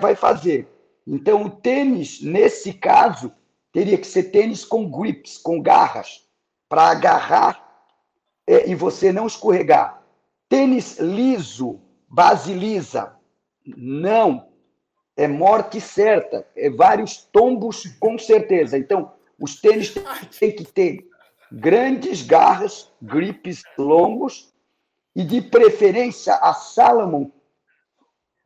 [0.00, 0.66] vai fazer.
[1.06, 3.32] Então, o tênis, nesse caso,
[3.72, 6.26] teria que ser tênis com grips, com garras,
[6.68, 7.64] para agarrar
[8.46, 9.97] é, e você não escorregar.
[10.48, 13.16] Tênis liso, base lisa,
[13.66, 14.48] não.
[15.16, 18.78] É morte certa, é vários tombos com certeza.
[18.78, 19.92] Então, os tênis
[20.38, 21.08] têm que ter
[21.50, 24.52] grandes garras, gripes longos
[25.14, 27.30] e de preferência a Salomon.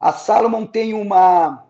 [0.00, 1.66] A Salomon tem uma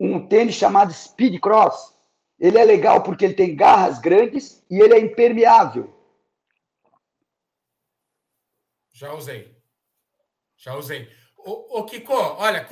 [0.00, 1.94] um tênis chamado Speed Cross.
[2.38, 5.97] Ele é legal porque ele tem garras grandes e ele é impermeável.
[8.98, 9.56] Já usei.
[10.56, 11.08] Já usei.
[11.36, 12.66] Ô, ô Kiko, olha,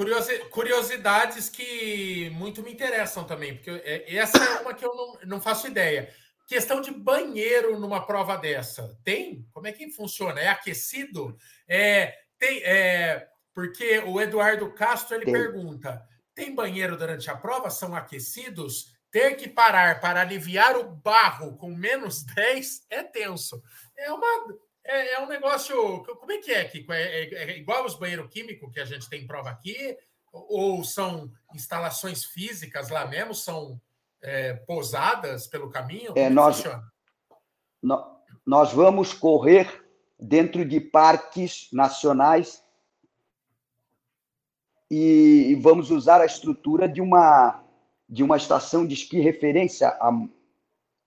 [0.50, 5.40] curiosidades que muito me interessam também, porque é, essa é uma que eu não, não
[5.40, 6.12] faço ideia.
[6.48, 8.98] Questão de banheiro numa prova dessa.
[9.04, 9.46] Tem?
[9.52, 10.40] Como é que funciona?
[10.40, 11.36] É aquecido?
[11.68, 15.32] É, tem, é, porque o Eduardo Castro ele tem.
[15.32, 17.70] pergunta: tem banheiro durante a prova?
[17.70, 18.96] São aquecidos?
[19.12, 23.62] Ter que parar para aliviar o barro com menos 10 é tenso.
[23.96, 24.65] É uma.
[24.86, 26.04] É, é um negócio.
[26.04, 26.92] Como é que é, Kiko?
[26.92, 29.96] É, é, é igual os banheiros químicos que a gente tem prova aqui?
[30.32, 33.34] Ou são instalações físicas lá mesmo?
[33.34, 33.80] São
[34.22, 36.12] é, pousadas pelo caminho?
[36.14, 36.62] É, nós,
[38.44, 39.84] nós vamos correr
[40.18, 42.62] dentro de parques nacionais
[44.90, 47.62] e vamos usar a estrutura de uma
[48.08, 50.12] de uma estação de esqui referência a,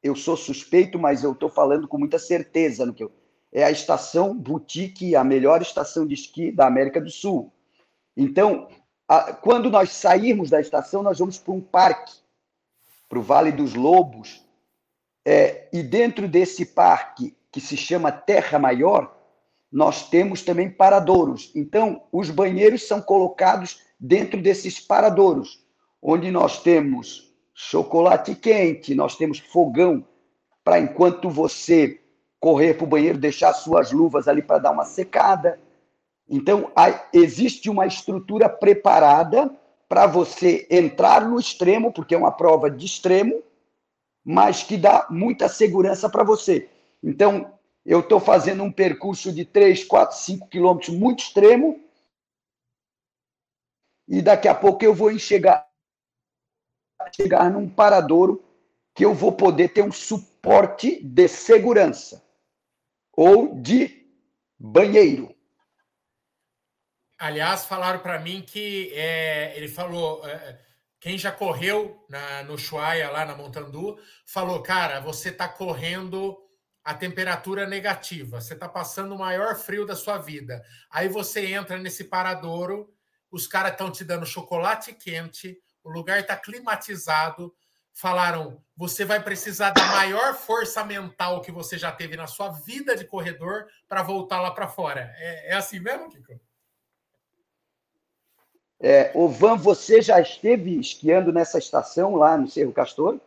[0.04, 3.12] eu sou suspeito, mas eu estou falando com muita certeza no que eu,
[3.52, 7.52] é a estação Boutique, a melhor estação de esqui da América do Sul.
[8.16, 8.68] Então,
[9.08, 12.14] a, quando nós sairmos da estação, nós vamos para um parque
[13.08, 14.46] para o Vale dos Lobos.
[15.26, 19.16] É, e dentro desse parque, que se chama Terra Maior,
[19.72, 21.52] nós temos também paradouros.
[21.56, 25.64] Então, os banheiros são colocados dentro desses paradouros,
[26.02, 30.06] onde nós temos chocolate quente, nós temos fogão
[30.64, 32.00] para enquanto você
[32.40, 35.60] correr para o banheiro, deixar suas luvas ali para dar uma secada.
[36.28, 36.72] Então,
[37.12, 39.54] existe uma estrutura preparada
[39.88, 43.44] para você entrar no extremo, porque é uma prova de extremo,
[44.24, 46.70] mas que dá muita segurança para você.
[47.04, 47.52] Então,
[47.86, 51.84] eu estou fazendo um percurso de 3, 4, 5 quilômetros muito extremo,
[54.08, 55.68] e daqui a pouco eu vou enxergar,
[57.16, 58.44] chegar num paradouro
[58.96, 62.29] que eu vou poder ter um suporte de segurança
[63.20, 64.08] ou de
[64.58, 65.36] banheiro.
[67.18, 70.58] Aliás, falaram para mim que é, ele falou é,
[71.02, 76.38] quem já correu na, no Chuaia, lá na Montandu, falou: cara, você está correndo
[76.82, 80.64] a temperatura negativa, você está passando o maior frio da sua vida.
[80.90, 82.90] Aí você entra nesse paradouro,
[83.30, 87.54] os caras estão te dando chocolate quente, o lugar está climatizado.
[88.00, 92.96] Falaram: você vai precisar da maior força mental que você já teve na sua vida
[92.96, 95.14] de corredor para voltar lá para fora.
[95.18, 96.40] É, é assim mesmo, Kiko?
[98.80, 103.20] É, Van, você já esteve esquiando nessa estação lá no Cerro Castor?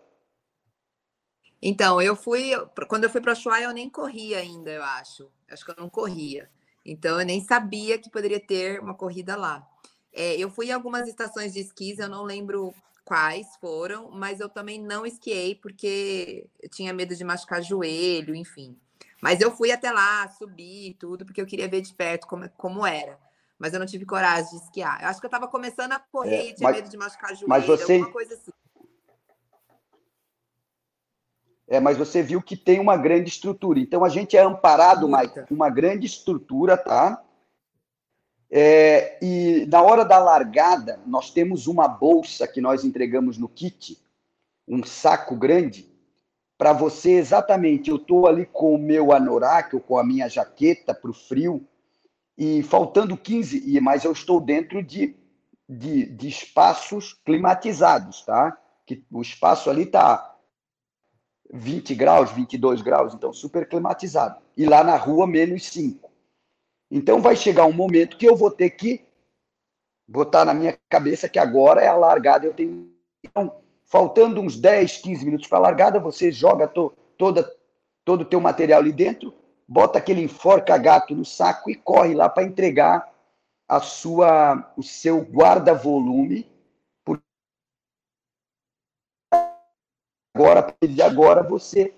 [1.60, 2.52] Então, eu fui.
[2.88, 5.30] Quando eu fui para o Ushuaia, eu nem corria ainda, eu acho.
[5.50, 6.50] Acho que eu não corria.
[6.82, 9.68] Então, eu nem sabia que poderia ter uma corrida lá.
[10.14, 14.48] É, eu fui em algumas estações de esquis, eu não lembro quais foram, mas eu
[14.48, 18.76] também não esquiei porque eu tinha medo de machucar joelho, enfim.
[19.20, 22.86] Mas eu fui até lá, subi tudo, porque eu queria ver de perto como, como
[22.86, 23.18] era
[23.62, 25.00] mas eu não tive coragem de esquiar.
[25.00, 27.30] Eu acho que eu estava começando a correr é, e tinha mas, medo de machucar
[27.30, 27.92] joelho, mas você...
[27.92, 28.50] alguma coisa assim.
[31.68, 33.78] É, mas você viu que tem uma grande estrutura.
[33.78, 37.22] Então a gente é amparado mais uma grande estrutura, tá?
[38.54, 43.98] É, e na hora da largada, nós temos uma bolsa que nós entregamos no kit,
[44.68, 45.90] um saco grande,
[46.58, 47.88] para você exatamente.
[47.88, 51.66] Eu estou ali com o meu anorak, ou com a minha jaqueta para o frio,
[52.36, 55.16] e faltando 15, e mas eu estou dentro de,
[55.66, 58.54] de, de espaços climatizados, tá?
[58.84, 60.36] Que o espaço ali está
[61.50, 64.42] 20 graus, 22 graus, então super climatizado.
[64.54, 66.11] E lá na rua, menos 5.
[66.94, 69.02] Então vai chegar um momento que eu vou ter que
[70.06, 72.44] botar na minha cabeça que agora é a largada.
[72.44, 72.92] Eu tenho.
[73.24, 77.50] Então, faltando uns 10, 15 minutos para a largada, você joga to, toda,
[78.04, 79.32] todo o teu material ali dentro,
[79.66, 83.10] bota aquele enforca-gato no saco e corre lá para entregar
[83.66, 86.46] a sua, o seu guarda-volume.
[90.34, 91.94] Agora, agora você,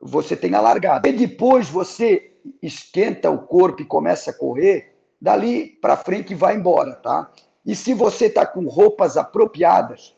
[0.00, 1.08] você tem a largada.
[1.08, 6.94] E depois você esquenta o corpo e começa a correr, dali para frente vai embora,
[6.96, 7.30] tá?
[7.64, 10.16] E se você está com roupas apropriadas,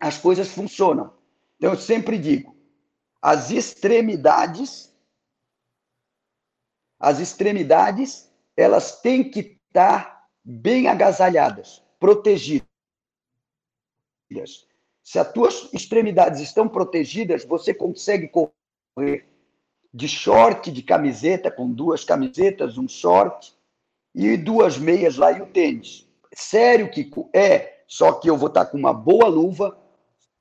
[0.00, 1.12] as coisas funcionam.
[1.56, 2.56] Então, eu sempre digo,
[3.20, 4.92] as extremidades
[7.02, 12.64] as extremidades elas têm que estar bem agasalhadas, protegidas.
[15.02, 18.52] Se as tuas extremidades estão protegidas, você consegue correr
[19.92, 23.54] de short, de camiseta, com duas camisetas, um short
[24.14, 26.06] e duas meias lá e o tênis.
[26.34, 27.30] Sério, Kiko?
[27.34, 29.78] É, só que eu vou estar com uma boa luva,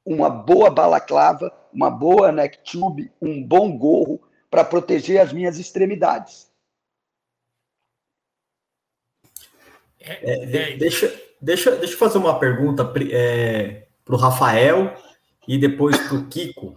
[0.05, 6.49] uma boa balaclava, uma boa neck tube, um bom gorro para proteger as minhas extremidades.
[9.99, 14.95] É, é, é deixa, deixa, deixa eu fazer uma pergunta é, para o Rafael
[15.47, 16.75] e depois para o Kiko.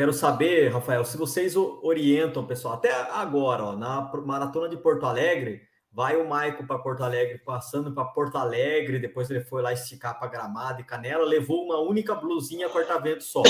[0.00, 5.60] Quero saber, Rafael, se vocês orientam, pessoal, até agora, ó, na maratona de Porto Alegre,
[5.92, 10.18] vai o Maico para Porto Alegre, passando para Porto Alegre, depois ele foi lá esticar
[10.18, 13.42] para Gramado e Canela, levou uma única blusinha corta-vento só.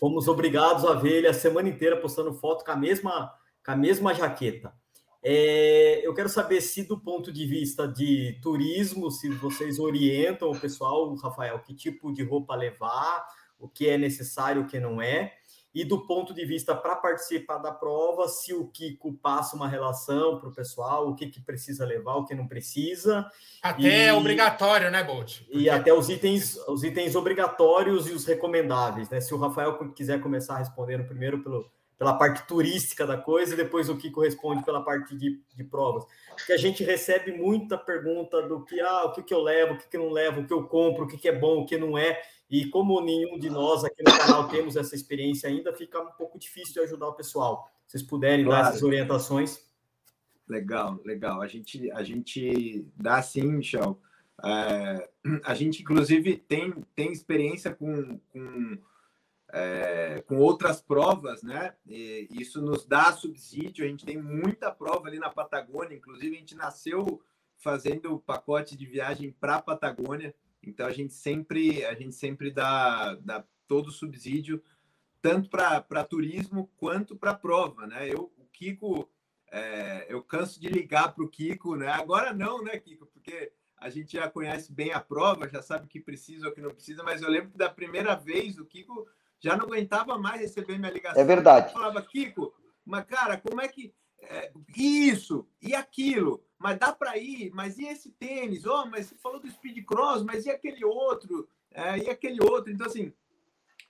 [0.00, 3.30] Fomos obrigados a ver ele a semana inteira postando foto com a mesma,
[3.62, 4.72] com a mesma jaqueta.
[5.22, 10.58] É, eu quero saber se, do ponto de vista de turismo, se vocês orientam o
[10.58, 13.26] pessoal, Rafael, que tipo de roupa levar,
[13.58, 15.34] o que é necessário, o que não é.
[15.76, 20.40] E do ponto de vista para participar da prova, se o Kiko passa uma relação
[20.40, 23.30] para o pessoal, o que, que precisa levar, o que não precisa.
[23.60, 25.40] Até e, é obrigatório, né, Bolt?
[25.40, 25.58] Porque...
[25.58, 29.20] E até os itens, os itens obrigatórios e os recomendáveis, né?
[29.20, 33.90] Se o Rafael quiser começar respondendo primeiro pelo, pela parte turística da coisa e depois
[33.90, 36.06] o que corresponde pela parte de, de provas.
[36.34, 39.76] Porque a gente recebe muita pergunta do que, ah, o que, que eu levo, o
[39.76, 41.76] que, que não levo, o que eu compro, o que, que é bom, o que
[41.76, 42.18] não é.
[42.48, 46.38] E como nenhum de nós aqui no canal temos essa experiência ainda, fica um pouco
[46.38, 47.70] difícil de ajudar o pessoal.
[47.86, 48.62] Se vocês puderem claro.
[48.62, 49.66] dar essas orientações.
[50.48, 51.42] Legal, legal.
[51.42, 54.00] A gente, a gente dá sim, Michel.
[54.44, 55.08] É,
[55.44, 58.78] a gente, inclusive, tem, tem experiência com, com
[59.52, 61.74] é, com outras provas, né?
[61.86, 63.84] E isso nos dá subsídio.
[63.84, 67.22] A gente tem muita prova ali na Patagônia, inclusive a gente nasceu
[67.56, 70.34] fazendo pacote de viagem para a Patagônia,
[70.66, 74.62] então a gente sempre a gente sempre dá, dá todo o subsídio
[75.20, 78.08] tanto para turismo quanto para prova, né?
[78.08, 79.10] Eu o Kiko
[79.50, 81.88] é, eu canso de ligar para o Kiko, né?
[81.88, 83.06] Agora não, né, Kiko?
[83.06, 86.54] Porque a gente já conhece bem a prova, já sabe o que precisa ou o
[86.54, 89.06] que não precisa, mas eu lembro que da primeira vez o Kiko
[89.38, 91.20] já não aguentava mais receber minha ligação.
[91.20, 91.68] É verdade.
[91.68, 92.54] Eu falava, Kiko,
[92.84, 93.94] mas cara, como é que.
[94.18, 98.64] É, isso e aquilo, mas dá para ir, mas e esse tênis?
[98.64, 101.48] Oh, mas você falou do speed cross, mas e aquele outro?
[101.76, 102.72] é, e aquele outro.
[102.72, 103.12] Então, assim,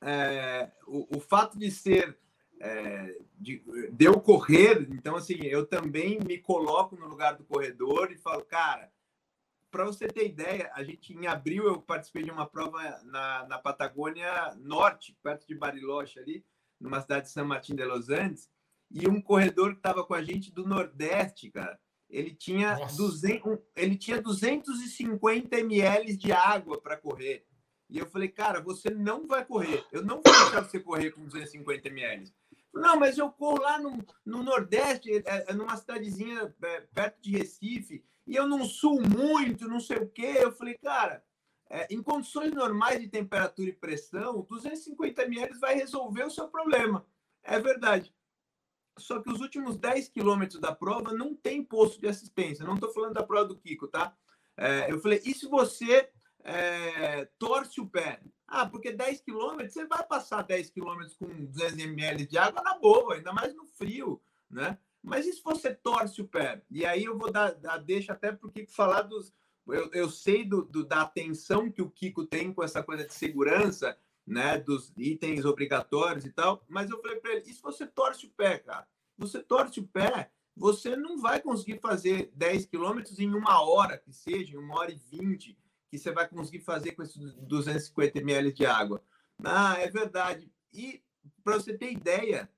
[0.02, 2.18] é, o, o, fato de ser.
[2.58, 3.62] É, de,
[3.92, 8.42] de eu correr, então, assim, eu também me coloco no lugar do corredor e falo,
[8.46, 8.90] cara,
[9.70, 13.58] para você ter ideia, a gente em abril eu participei de uma prova na, na
[13.58, 16.46] Patagônia Norte, perto de Bariloche ali,
[16.80, 18.50] numa cidade de San Martín de los Andes,
[18.90, 21.78] e um corredor que estava com a gente do Nordeste, cara,
[22.16, 27.44] ele tinha, 200, ele tinha 250 ml de água para correr.
[27.90, 29.84] E eu falei, cara, você não vai correr.
[29.92, 32.32] Eu não vou deixar você correr com 250 ml.
[32.72, 37.32] Não, mas eu corro lá no, no Nordeste, é, é numa cidadezinha é, perto de
[37.32, 40.38] Recife, e eu não suo muito, não sei o quê.
[40.38, 41.22] Eu falei, cara,
[41.68, 47.06] é, em condições normais de temperatura e pressão, 250 ml vai resolver o seu problema.
[47.42, 48.10] É verdade.
[48.99, 52.64] Só que os últimos 10 quilômetros da prova não tem posto de assistência.
[52.64, 54.16] Não estou falando da prova do Kiko, tá?
[54.57, 56.09] É, eu falei, e se você
[56.42, 58.20] é, torce o pé?
[58.49, 62.78] Ah, porque 10 quilômetros, você vai passar 10 quilômetros com 200 ml de água na
[62.78, 64.78] boa, ainda mais no frio, né?
[65.03, 66.62] Mas e se você torce o pé?
[66.70, 69.32] E aí eu vou dar, dar deixa até para o Kiko falar dos...
[69.68, 73.12] Eu, eu sei do, do, da atenção que o Kiko tem com essa coisa de
[73.12, 77.87] segurança, né, dos itens obrigatórios e tal, mas eu falei para ele, e se você
[77.87, 78.89] torce o pé, cara?
[79.16, 84.12] Você torce o pé, você não vai conseguir fazer 10 quilômetros em uma hora, que
[84.12, 85.57] seja, em uma hora e vinte,
[85.91, 89.03] que você vai conseguir fazer com esses 250 ml de água.
[89.45, 90.51] Ah, é verdade.
[90.72, 91.03] E
[91.45, 92.51] para você ter ideia,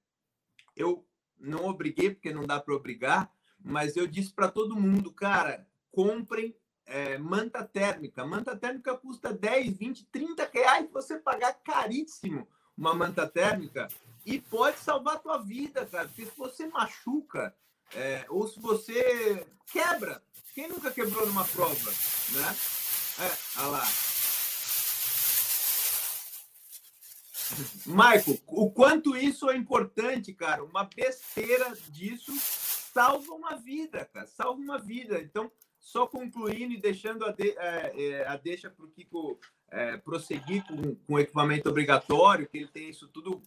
[0.75, 1.07] eu
[1.39, 6.57] não obriguei, porque não dá para obrigar, mas eu disse para todo mundo, cara, comprem
[6.89, 8.25] é, manta térmica.
[8.25, 13.89] Manta térmica custa 10, 20, 30 reais você pagar caríssimo uma manta térmica
[14.25, 16.07] e pode salvar a tua vida, cara.
[16.07, 17.55] Porque se você machuca
[17.95, 20.23] é, ou se você quebra,
[20.55, 21.91] quem nunca quebrou numa prova,
[22.31, 22.57] né?
[23.21, 23.89] É, olha lá.
[27.87, 30.63] Michael, o quanto isso é importante, cara.
[30.63, 32.33] Uma besteira disso
[32.93, 34.27] salva uma vida, cara.
[34.27, 35.19] Salva uma vida.
[35.21, 35.51] Então,
[35.89, 40.63] só concluindo e deixando a, de, é, é, a deixa para o Kiko é, prosseguir
[40.67, 43.43] com, com equipamento obrigatório, que ele tem isso tudo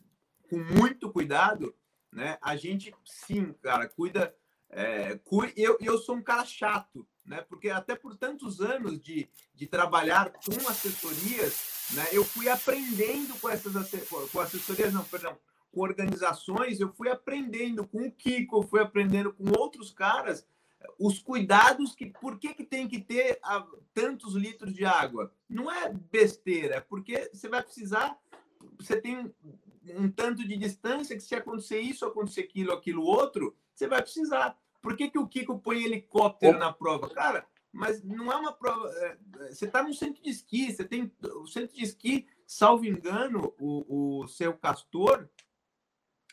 [0.49, 1.75] com muito cuidado,
[2.11, 2.39] né?
[2.41, 4.35] A gente, sim, cara, cuida.
[4.71, 7.45] É, cu, eu, eu sou um cara chato, né?
[7.47, 12.07] Porque até por tantos anos de, de trabalhar com assessorias, né?
[12.11, 13.73] Eu fui aprendendo com essas
[14.31, 15.37] com assessorias, não, perdão,
[15.71, 20.47] com organizações, eu fui aprendendo com o Kiko, fui aprendendo com outros caras
[20.97, 25.33] os cuidados que por que, que tem que ter a, tantos litros de água?
[25.49, 28.17] Não é besteira, é porque você vai precisar,
[28.77, 29.33] você tem um,
[29.95, 34.57] um, tanto de distância que se acontecer isso, acontecer aquilo, aquilo outro, você vai precisar.
[34.81, 37.09] Por que, que o Kiko põe helicóptero na prova?
[37.09, 38.89] Cara, mas não é uma prova.
[38.89, 39.17] É,
[39.49, 44.21] você está no centro de esqui, você tem o centro de esqui, salvo engano, o,
[44.21, 45.29] o seu Castor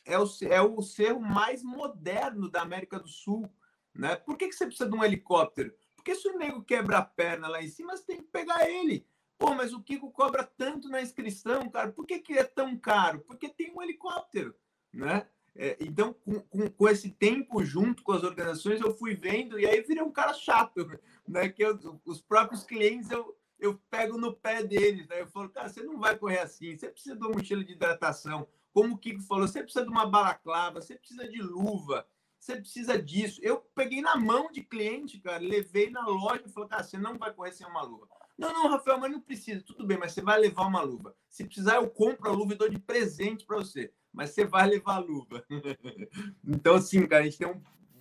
[0.04, 3.48] é o, é o cerro mais moderno da América do Sul.
[3.94, 4.16] Né?
[4.16, 5.74] Por que, que você precisa de um helicóptero?
[5.96, 9.06] Porque se o nego quebra a perna lá em cima, você tem que pegar ele.
[9.38, 11.92] Pô, mas o Kiko cobra tanto na inscrição, cara.
[11.92, 13.20] Por que, que é tão caro?
[13.20, 14.54] Porque tem um helicóptero,
[14.92, 15.28] né?
[15.54, 19.66] É, então, com, com, com, esse tempo junto com as organizações, eu fui vendo e
[19.66, 20.86] aí virei um cara chato,
[21.26, 21.48] né?
[21.48, 25.20] Que eu, os próprios clientes eu, eu pego no pé deles, né?
[25.20, 28.46] Eu falo, cara, você não vai correr assim, você precisa de uma mochila de hidratação.
[28.72, 32.06] Como o Kiko falou, você precisa de uma balaclava, você precisa de luva,
[32.48, 33.40] você precisa disso.
[33.42, 37.18] Eu peguei na mão de cliente, cara, levei na loja e falei, cara, você não
[37.18, 38.08] vai correr sem uma luva.
[38.38, 39.62] Não, não, Rafael, mas não precisa.
[39.62, 41.14] Tudo bem, mas você vai levar uma luva.
[41.28, 43.92] Se precisar, eu compro a luva e dou de presente para você.
[44.12, 45.44] Mas você vai levar a luva.
[46.46, 47.60] então, sim, cara, a gente tem um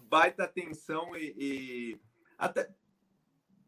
[0.10, 2.02] baita atenção e, e,
[2.38, 2.70] até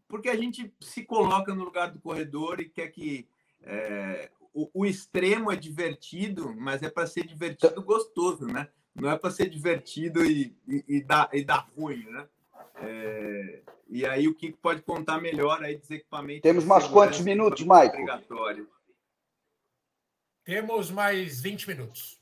[0.07, 3.27] porque a gente se coloca no lugar do corredor e quer que
[3.61, 8.69] é, o, o, extremo é divertido, mas é para ser divertido gostoso, né?
[8.95, 12.27] Não é para ser divertido e, e, e, dar, e dar ruim, né?
[12.81, 16.41] É, e aí o que pode contar melhor aí dos equipamentos.
[16.41, 18.05] Temos mais quantos minutos, Maicon?
[20.43, 22.19] Temos mais 20 minutos.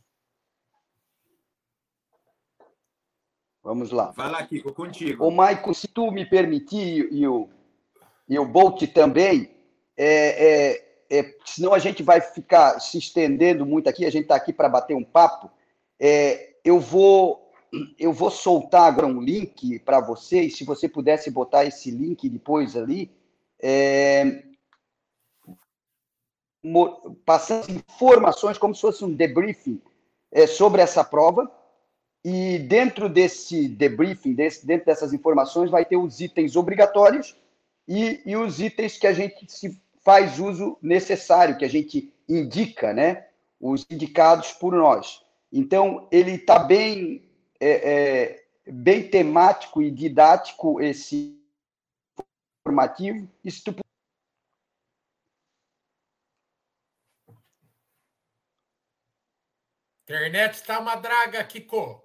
[3.67, 4.11] Vamos lá.
[4.11, 5.25] Vai lá, Kiko, contigo.
[5.25, 7.49] Ô, Maicon, se tu me permitir, e o,
[8.29, 9.53] e o Bolt também,
[9.97, 10.77] é,
[11.09, 14.53] é, é, senão a gente vai ficar se estendendo muito aqui, a gente está aqui
[14.53, 15.51] para bater um papo.
[15.99, 17.45] É, eu vou
[17.99, 22.77] eu vou soltar agora um link para vocês, se você pudesse botar esse link depois
[22.77, 23.11] ali,
[23.61, 24.43] é,
[27.25, 29.81] passando informações como se fosse um debriefing
[30.31, 31.51] é, sobre essa prova.
[32.23, 37.35] E dentro desse debriefing, desse, dentro dessas informações, vai ter os itens obrigatórios
[37.87, 42.93] e, e os itens que a gente se faz uso necessário, que a gente indica,
[42.93, 43.27] né?
[43.59, 45.26] Os indicados por nós.
[45.51, 47.29] Então, ele está bem,
[47.59, 51.37] é, é, bem temático e didático esse
[52.63, 53.29] formativo.
[53.43, 53.63] Isso
[60.07, 62.01] Internet está uma draga, Kiko.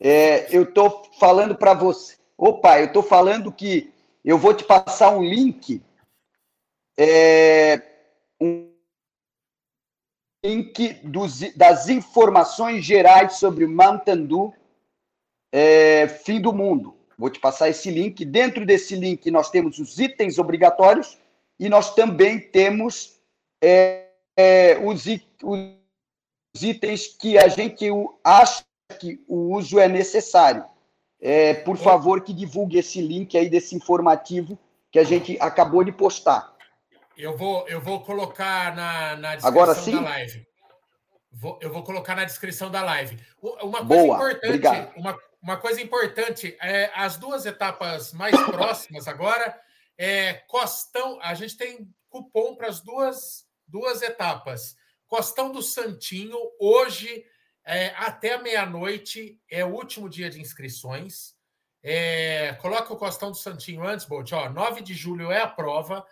[0.00, 2.16] É, eu estou falando para você.
[2.36, 3.94] Opa, eu estou falando que
[4.24, 5.80] eu vou te passar um link.
[6.98, 7.80] É,
[8.40, 8.75] um
[10.46, 14.54] link dos, das informações gerais sobre Dew
[15.52, 16.94] é, fim do mundo.
[17.18, 18.24] Vou te passar esse link.
[18.24, 21.18] Dentro desse link, nós temos os itens obrigatórios
[21.58, 23.18] e nós também temos
[23.62, 25.04] é, é, os,
[25.42, 27.86] os itens que a gente
[28.22, 28.64] acha
[29.00, 30.64] que o uso é necessário.
[31.20, 34.58] É, por favor, que divulgue esse link aí desse informativo
[34.92, 36.55] que a gente acabou de postar.
[37.16, 39.92] Eu vou, eu vou colocar na, na descrição Agora, sim?
[39.92, 40.46] da live.
[41.32, 43.18] Vou, eu vou colocar na descrição da live.
[43.40, 49.58] Uma coisa Boa, importante, uma, uma coisa importante, é, as duas etapas mais próximas agora
[49.98, 51.18] é Costão.
[51.22, 54.76] A gente tem cupom para as duas, duas etapas.
[55.06, 57.24] Costão do Santinho, hoje,
[57.64, 61.34] é, até meia-noite, é o último dia de inscrições.
[61.82, 64.32] É, coloca o Costão do Santinho antes, Bolt.
[64.32, 66.04] Ó, 9 de julho é a prova.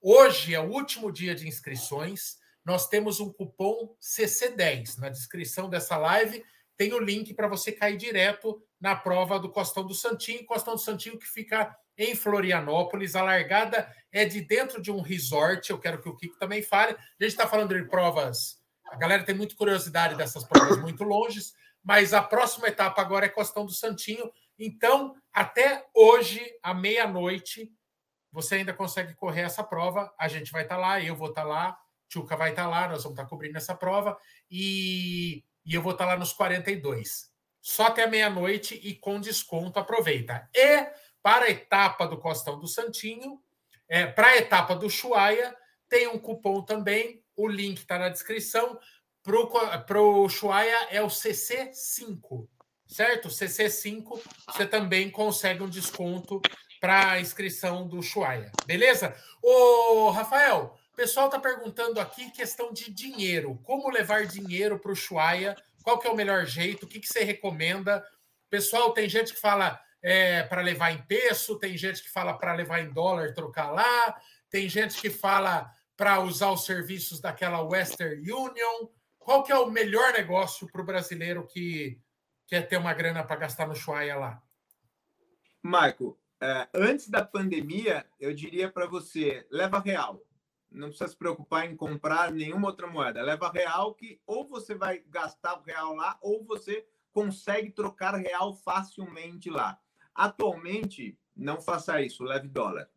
[0.00, 2.36] Hoje é o último dia de inscrições.
[2.64, 6.44] Nós temos um cupom CC10 na descrição dessa live.
[6.76, 10.44] Tem o link para você cair direto na prova do Costão do Santinho.
[10.44, 13.16] Costão do Santinho que fica em Florianópolis.
[13.16, 15.70] A largada é de dentro de um resort.
[15.70, 16.92] Eu quero que o Kiko também fale.
[16.92, 18.60] A gente está falando de provas.
[18.88, 23.30] A galera tem muita curiosidade dessas provas muito longes, mas a próxima etapa agora é
[23.30, 24.30] Costão do Santinho.
[24.58, 27.72] Então, até hoje, à meia-noite,
[28.36, 30.12] você ainda consegue correr essa prova.
[30.18, 32.68] A gente vai estar tá lá, eu vou estar tá lá, Tchuca vai estar tá
[32.68, 34.14] lá, nós vamos estar tá cobrindo essa prova
[34.50, 37.30] e, e eu vou estar tá lá nos 42.
[37.62, 40.50] Só até meia-noite e com desconto, aproveita.
[40.54, 40.86] E
[41.22, 43.40] para a etapa do Costão do Santinho,
[43.88, 45.56] é, para a etapa do Chuaia,
[45.88, 48.78] tem um cupom também, o link está na descrição.
[49.22, 52.46] Para o Chuaia é o CC5,
[52.86, 53.28] certo?
[53.28, 56.42] CC5, você também consegue um desconto
[56.80, 59.14] para a inscrição do Chuaia, beleza?
[59.42, 63.58] Ô, Rafael, o pessoal está perguntando aqui questão de dinheiro.
[63.62, 65.56] Como levar dinheiro para o Chuaia?
[65.82, 66.84] Qual que é o melhor jeito?
[66.84, 68.04] O que, que você recomenda?
[68.48, 72.54] Pessoal, tem gente que fala é, para levar em peso, tem gente que fala para
[72.54, 78.20] levar em dólar, trocar lá, tem gente que fala para usar os serviços daquela Western
[78.30, 78.88] Union.
[79.18, 82.00] Qual que é o melhor negócio para o brasileiro que
[82.46, 84.42] quer ter uma grana para gastar no Chuaia lá?
[85.62, 90.22] Michael, é, antes da pandemia, eu diria para você, leva real
[90.76, 93.22] não precisa se preocupar em comprar nenhuma outra moeda.
[93.22, 98.54] Leva real que ou você vai gastar o real lá, ou você consegue trocar real
[98.54, 99.78] facilmente lá.
[100.14, 102.88] Atualmente, não faça isso, leve dólar.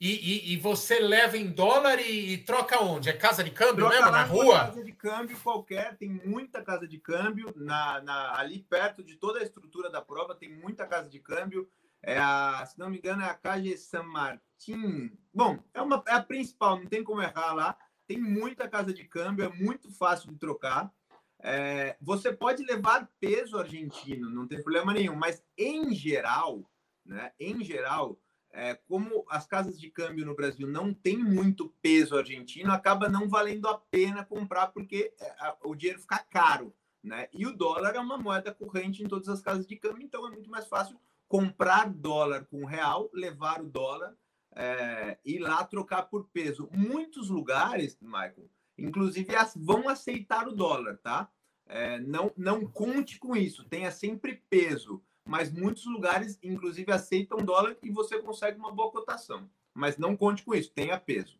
[0.00, 3.08] E, e, e você leva em dólar e, e, troca onde?
[3.08, 4.58] É casa de câmbio troca mesmo, na rua?
[4.66, 9.40] Casa de câmbio qualquer, tem muita casa de câmbio na, na, ali perto de toda
[9.40, 11.68] a estrutura da prova, tem muita casa de câmbio.
[12.00, 15.10] É a, se não me engano, é a Calle San Martín.
[15.34, 17.76] Bom, é, uma, é a principal, não tem como errar lá.
[18.06, 20.92] Tem muita casa de câmbio, é muito fácil de trocar.
[21.40, 26.68] É, você pode levar peso argentino, não tem problema nenhum, mas em geral,
[27.04, 28.18] né, em geral,
[28.52, 33.28] é, como as casas de câmbio no Brasil não tem muito peso argentino, acaba não
[33.28, 36.74] valendo a pena comprar porque é, o dinheiro fica caro.
[37.02, 37.28] Né?
[37.32, 40.30] E o dólar é uma moeda corrente em todas as casas de câmbio, então é
[40.30, 44.16] muito mais fácil comprar dólar com real, levar o dólar
[44.54, 46.68] é, e lá trocar por peso.
[46.72, 51.30] Muitos lugares, Michael, inclusive vão aceitar o dólar, tá?
[51.66, 55.02] É, não, não conte com isso, tenha sempre peso.
[55.28, 59.48] Mas muitos lugares, inclusive, aceitam dólar e você consegue uma boa cotação.
[59.74, 61.38] Mas não conte com isso, tenha peso.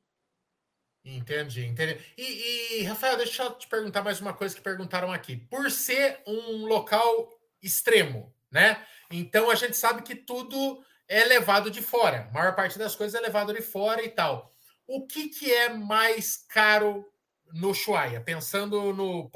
[1.02, 1.98] Entendi, entendi.
[2.18, 5.38] E, e, Rafael, deixa eu te perguntar mais uma coisa que perguntaram aqui.
[5.38, 7.32] Por ser um local
[7.62, 8.86] extremo, né?
[9.10, 12.28] Então a gente sabe que tudo é levado de fora.
[12.28, 14.52] A maior parte das coisas é levado de fora e tal.
[14.86, 17.10] O que, que é mais caro
[17.54, 18.20] no Chuaia?
[18.20, 19.30] Pensando no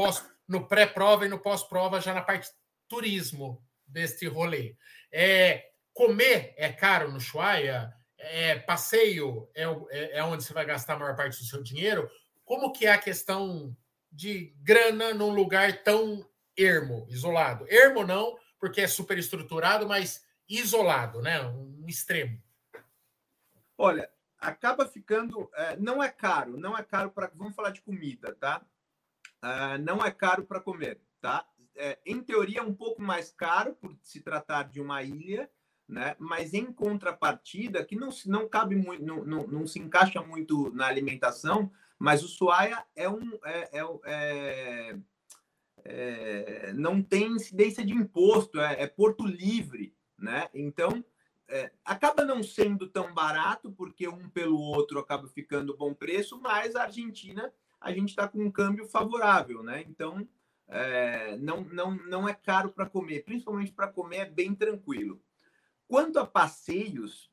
[0.46, 2.50] no pré-prova e no pós-prova, já na parte
[2.86, 4.76] turismo deste rolê.
[5.12, 7.92] É, comer é caro no Chuaia?
[8.18, 12.08] É, passeio é, é, é onde você vai gastar a maior parte do seu dinheiro?
[12.44, 13.76] Como que é a questão
[14.10, 17.66] de grana num lugar tão ermo, isolado?
[17.68, 21.40] Ermo não, porque é super estruturado, mas isolado, né?
[21.42, 22.40] Um extremo.
[23.76, 25.50] Olha, acaba ficando.
[25.54, 27.30] É, não é caro, não é caro para.
[27.34, 28.62] Vamos falar de comida, tá?
[29.42, 31.44] Uh, não é caro para comer, tá?
[31.74, 35.50] É, em teoria, um pouco mais caro por se tratar de uma ilha,
[35.88, 36.16] né?
[36.18, 40.86] Mas em contrapartida, que não, não cabe muito, não, não, não se encaixa muito na
[40.86, 43.38] alimentação, mas o Suaia é um.
[43.44, 44.96] É, é, é,
[45.84, 50.48] é, não tem incidência de imposto, é, é Porto Livre, né?
[50.54, 51.04] Então
[51.48, 56.74] é, acaba não sendo tão barato, porque um pelo outro acaba ficando bom preço, mas
[56.74, 59.84] a Argentina a gente está com um câmbio favorável, né?
[59.88, 60.26] Então
[60.68, 65.20] é, não, não, não é caro para comer, principalmente para comer é bem tranquilo.
[65.88, 67.30] Quanto a passeios,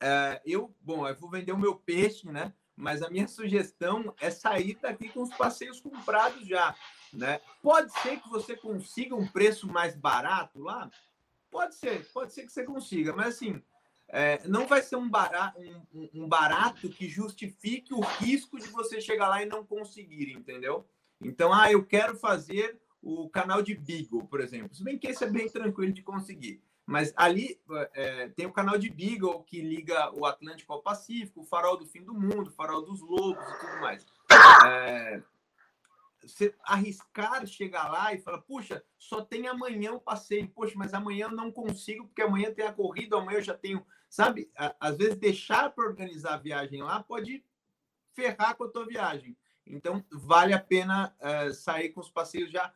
[0.00, 2.52] é, eu, bom, eu vou vender o meu peixe, né?
[2.76, 6.74] Mas a minha sugestão é sair daqui com os passeios comprados já,
[7.12, 7.40] né?
[7.62, 10.90] Pode ser que você consiga um preço mais barato lá,
[11.54, 13.62] Pode ser, pode ser que você consiga, mas assim,
[14.08, 15.56] é, não vai ser um barato,
[15.94, 20.84] um, um barato que justifique o risco de você chegar lá e não conseguir, entendeu?
[21.24, 24.74] Então, ah, eu quero fazer o canal de Beagle, por exemplo.
[24.74, 26.62] Se bem que esse é bem tranquilo de conseguir.
[26.86, 27.58] Mas ali
[27.94, 31.86] é, tem o canal de Beagle que liga o Atlântico ao Pacífico, o Farol do
[31.86, 34.06] Fim do Mundo, o Farol dos Lobos e tudo mais.
[34.66, 35.22] É,
[36.22, 41.26] você arriscar chegar lá e falar, puxa, só tem amanhã o passeio, poxa, mas amanhã
[41.26, 44.50] eu não consigo, porque amanhã tem a corrida, amanhã eu já tenho, sabe?
[44.80, 47.44] Às vezes deixar para organizar a viagem lá pode
[48.12, 49.36] ferrar com a tua viagem.
[49.66, 52.72] Então, vale a pena uh, sair com os passeios já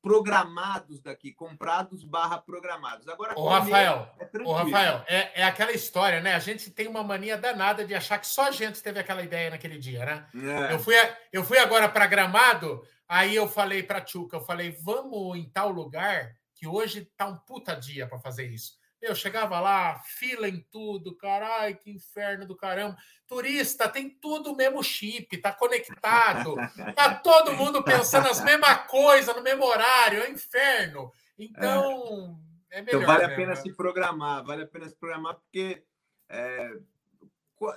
[0.00, 3.06] programados daqui, comprados barra programados.
[3.08, 6.34] Agora, o Rafael, é o Rafael, é, é aquela história, né?
[6.34, 9.50] A gente tem uma mania danada de achar que só a gente teve aquela ideia
[9.50, 10.26] naquele dia, né?
[10.34, 10.74] É.
[10.74, 10.94] Eu, fui,
[11.32, 15.70] eu fui agora para Gramado, aí eu falei para Tchuca, eu falei, vamos em tal
[15.70, 18.81] lugar que hoje tá um puta dia para fazer isso.
[19.02, 22.96] Eu chegava lá, fila em tudo, carai, que inferno do caramba.
[23.26, 26.54] Turista tem tudo o mesmo chip, tá conectado,
[26.94, 31.10] tá todo mundo pensando as mesmas coisas no mesmo horário, é um inferno.
[31.36, 32.38] Então,
[32.70, 33.02] é, é melhor.
[33.02, 35.82] Então vale a pena se programar, vale a pena se programar, porque
[36.28, 36.70] é,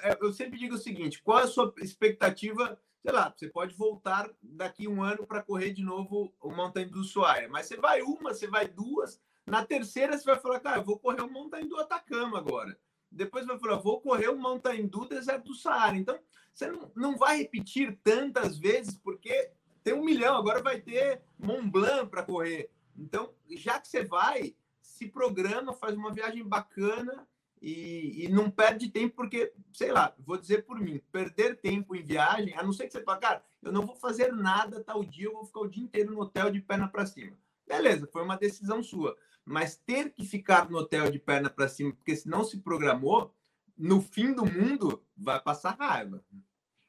[0.04, 2.80] é, eu sempre digo o seguinte: qual é a sua expectativa?
[3.02, 7.04] Sei lá, você pode voltar daqui um ano para correr de novo o Montanha do
[7.04, 10.98] Suaia, mas você vai uma, você vai duas na terceira, você vai falar, cara, vou
[10.98, 12.78] correr o Montanha do Atacama agora.
[13.12, 15.96] Depois vai falar, vou correr o Montanha do Deserto do Saara.
[15.96, 16.20] Então,
[16.54, 19.52] você não, não vai repetir tantas vezes, porque
[19.84, 22.72] tem um milhão, agora vai ter Mont Blanc para correr.
[22.98, 27.28] Então, já que você vai, se programa, faz uma viagem bacana
[27.62, 32.04] e, e, não perde tempo, porque, sei lá, vou dizer por mim, perder tempo em
[32.04, 35.26] viagem, a não ser que você fale, cara, eu não vou fazer nada tal dia,
[35.26, 37.38] eu vou ficar o dia inteiro no hotel de perna para cima.
[37.68, 39.16] Beleza, foi uma decisão sua
[39.46, 43.34] mas ter que ficar no hotel de perna para cima, porque se não se programou,
[43.78, 46.24] no fim do mundo vai passar raiva.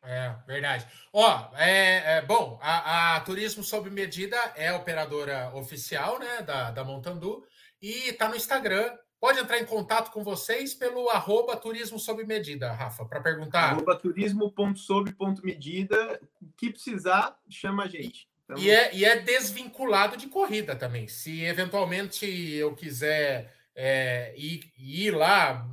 [0.02, 0.86] É, verdade.
[1.12, 6.70] Ó, é, é bom, a, a, Turismo Sob Medida é a operadora oficial, né, da,
[6.70, 7.44] da Montandu,
[7.82, 8.96] e tá no Instagram.
[9.18, 13.70] Pode entrar em contato com vocês pelo arroba turismo sob medida, Rafa, para perguntar.
[13.70, 16.20] Arroba turismo.sob.medida.
[16.40, 18.28] O que precisar, chama a gente.
[18.46, 18.62] Então...
[18.62, 21.08] E, é, e é desvinculado de corrida também.
[21.08, 25.66] Se eventualmente eu quiser é, ir, ir lá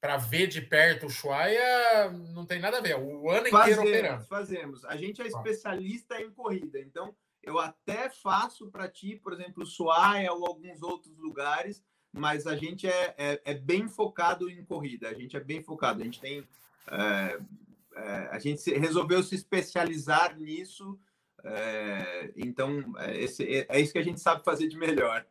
[0.00, 2.96] para ver de perto o Chuaia, não tem nada a ver.
[2.98, 4.24] O ano fazemos, inteiro operando.
[4.26, 4.84] Fazemos.
[4.86, 9.66] A gente é especialista em corrida, então eu até faço para ti, por exemplo, o
[9.66, 15.08] Chuaia ou alguns outros lugares, mas a gente é, é, é, bem focado em corrida.
[15.08, 16.00] A gente é bem focado.
[16.00, 16.46] A gente tem.
[16.90, 17.38] É,
[17.96, 20.98] é a gente resolveu se especializar nisso
[21.44, 25.24] é, então, é, esse, é, é isso que a gente sabe fazer de melhor.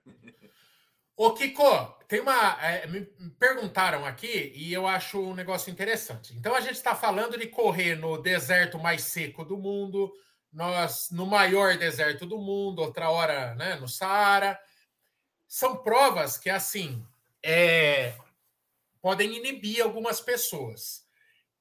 [1.16, 1.64] Ô, Kiko,
[2.08, 2.62] tem uma.
[2.64, 3.02] É, me
[3.40, 6.34] perguntaram aqui e eu acho um negócio interessante.
[6.36, 10.14] Então, a gente está falando de correr no deserto mais seco do mundo,
[10.54, 14.60] nós no maior deserto do mundo, outra hora né, no Saara.
[15.48, 17.06] São provas que, assim,
[17.42, 18.16] é,
[19.02, 21.06] podem inibir algumas pessoas.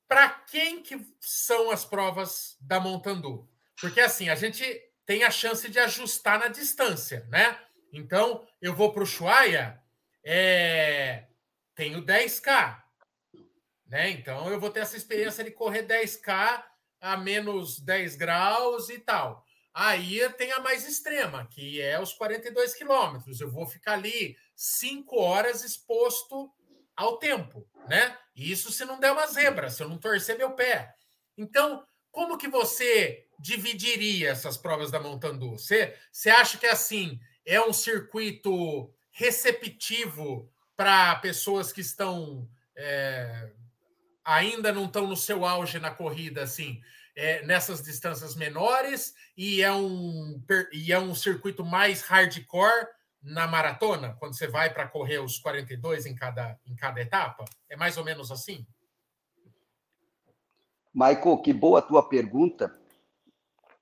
[0.09, 3.49] Para quem que são as provas da Montandu?
[3.81, 4.64] Porque assim, a gente
[5.05, 7.59] tem a chance de ajustar na distância, né?
[7.93, 9.81] Então, eu vou para o Chuaia,
[10.24, 11.27] é...
[11.74, 12.83] tenho 10K.
[13.87, 14.11] Né?
[14.11, 16.64] Então, eu vou ter essa experiência de correr 10K
[17.01, 19.45] a menos 10 graus e tal.
[19.72, 23.41] Aí tem a mais extrema, que é os 42 quilômetros.
[23.41, 26.51] Eu vou ficar ali 5 horas exposto
[26.97, 28.16] ao tempo, né?
[28.35, 30.95] Isso se não der uma zebra, se eu não torcer meu pé.
[31.37, 31.87] Então,
[32.17, 35.51] como que você dividiria essas provas da Montandu?
[35.51, 43.51] Você, você acha que assim é um circuito receptivo para pessoas que estão é,
[44.25, 46.81] ainda não estão no seu auge na corrida, assim,
[47.14, 50.43] é, nessas distâncias menores, e é, um,
[50.73, 52.89] e é um circuito mais hardcore
[53.23, 57.45] na maratona, quando você vai para correr os 42 em cada, em cada etapa?
[57.69, 58.67] É mais ou menos assim?
[60.97, 62.75] Michael, que boa a tua pergunta.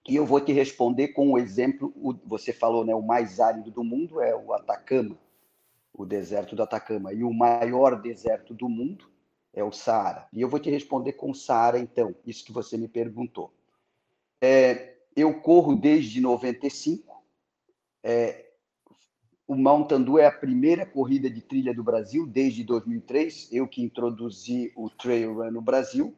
[0.08, 1.94] E eu vou te responder com o um exemplo.
[2.26, 2.92] Você falou, né?
[2.92, 5.16] O mais árido do mundo é o Atacama,
[5.92, 7.12] o deserto do Atacama.
[7.12, 9.08] E o maior deserto do mundo
[9.52, 10.26] é o Saara.
[10.32, 13.54] E eu vou te responder com o Saara, então, isso que você me perguntou.
[14.42, 17.22] É, eu corro desde 95.
[18.02, 18.44] É,
[19.46, 23.52] o Mountain é a primeira corrida de trilha do Brasil desde 2003.
[23.52, 26.12] Eu que introduzi o Trail Run no Brasil.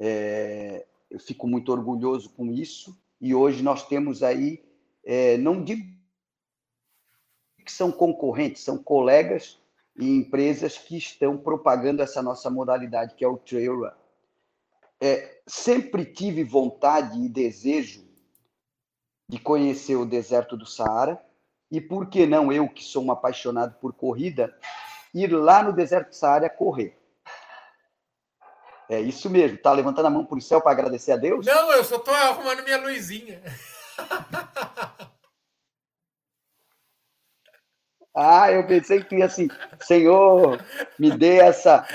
[0.00, 2.98] É, eu fico muito orgulhoso com isso.
[3.20, 4.64] E hoje nós temos aí,
[5.04, 5.84] é, não digo
[7.64, 9.60] que são concorrentes, são colegas
[9.98, 13.90] e empresas que estão propagando essa nossa modalidade, que é o Trail Run.
[15.02, 18.08] É, sempre tive vontade e desejo
[19.28, 21.22] de conhecer o deserto do Saara,
[21.70, 24.52] e por que não eu, que sou um apaixonado por corrida,
[25.14, 26.99] ir lá no deserto do Saara correr?
[28.90, 29.56] É isso mesmo.
[29.56, 31.46] Tá levantando a mão para o céu para agradecer a Deus?
[31.46, 33.40] Não, eu só estou arrumando minha luzinha.
[38.12, 40.60] Ah, eu pensei que assim, Senhor,
[40.98, 41.86] me dê essa,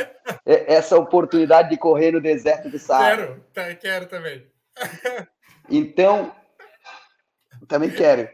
[0.46, 3.28] essa oportunidade de correr no deserto do Saara.
[3.28, 4.48] Quero, tá, quero também.
[5.68, 6.34] Então,
[7.68, 8.30] também quero.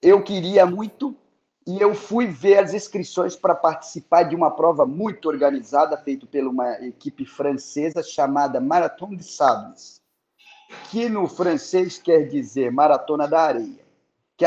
[0.00, 1.16] Eu queria muito
[1.66, 6.40] e eu fui ver as inscrições para participar de uma prova muito organizada, feita por
[6.46, 10.00] uma equipe francesa chamada Marathon de Sables,
[10.90, 13.84] que no francês quer dizer Maratona da Areia,
[14.36, 14.44] que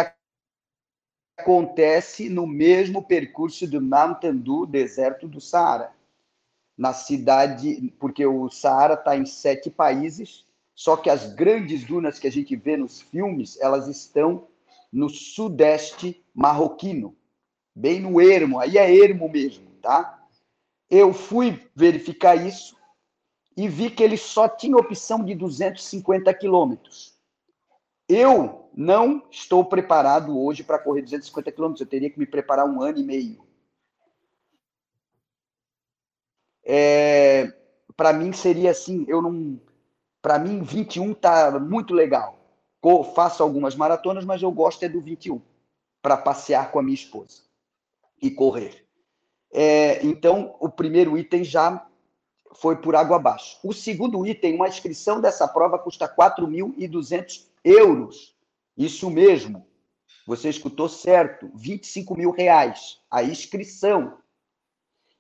[1.38, 3.80] acontece no mesmo percurso do
[4.34, 5.92] Dew, deserto do Saara,
[6.78, 12.28] na cidade, porque o Saara está em sete países, só que as grandes dunas que
[12.28, 14.48] a gente vê nos filmes, elas estão
[14.96, 17.18] no sudeste marroquino,
[17.76, 20.26] bem no ermo, aí é ermo mesmo, tá?
[20.90, 22.78] Eu fui verificar isso
[23.58, 27.14] e vi que ele só tinha opção de 250 quilômetros.
[28.08, 32.82] Eu não estou preparado hoje para correr 250 quilômetros, eu teria que me preparar um
[32.82, 33.46] ano e meio.
[36.64, 37.54] É,
[37.98, 39.60] para mim seria assim, eu não,
[40.22, 42.45] para mim 21 tá muito legal.
[43.16, 45.42] Faço algumas maratonas, mas eu gosto é do 21
[46.02, 47.42] para passear com a minha esposa
[48.22, 48.86] e correr.
[49.52, 51.88] É, então, o primeiro item já
[52.54, 53.58] foi por água abaixo.
[53.64, 58.36] O segundo item, uma inscrição dessa prova custa 4.200 euros.
[58.78, 59.66] Isso mesmo.
[60.28, 61.50] Você escutou certo.
[61.56, 63.00] 25 mil reais.
[63.10, 64.18] A inscrição.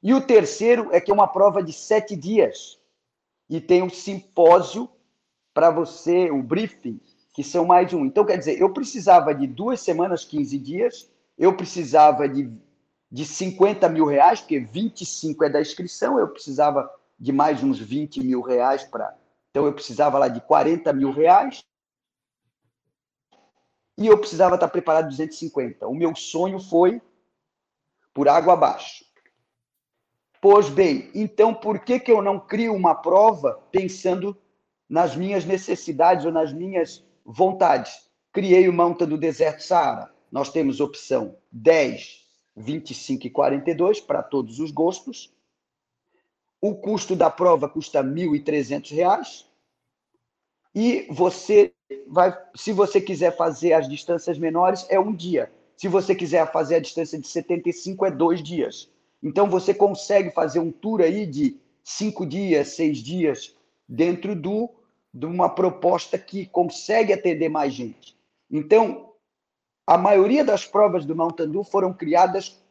[0.03, 2.79] E o terceiro é que é uma prova de sete dias.
[3.49, 4.89] E tem um simpósio
[5.53, 6.99] para você, um briefing,
[7.35, 8.05] que são mais um.
[8.05, 12.49] Então, quer dizer, eu precisava de duas semanas, 15 dias, eu precisava de,
[13.11, 18.23] de 50 mil reais, porque 25 é da inscrição, eu precisava de mais uns 20
[18.23, 19.13] mil reais para.
[19.51, 21.61] Então, eu precisava lá de 40 mil reais.
[23.97, 25.87] E eu precisava estar preparado 250.
[25.87, 27.01] O meu sonho foi
[28.13, 29.03] por água abaixo.
[30.39, 34.37] Pois bem, então por que, que eu não crio uma prova pensando
[34.87, 38.05] nas minhas necessidades ou nas minhas vontades.
[38.31, 40.13] Criei o Monta do Deserto Saara.
[40.31, 45.33] Nós temos opção 10, 25 e 42 para todos os gostos.
[46.61, 49.45] O custo da prova custa R$ 1.300.
[50.73, 51.73] E você
[52.07, 55.51] vai, se você quiser fazer as distâncias menores, é um dia.
[55.77, 58.89] Se você quiser fazer a distância de 75, é dois dias.
[59.23, 63.55] Então você consegue fazer um tour aí de cinco dias, seis dias
[63.87, 64.69] dentro do
[65.15, 68.17] de uma proposta que consegue atender mais gente.
[68.51, 69.13] Então,
[69.87, 72.61] a maioria das provas do Mountain Dew foram criadas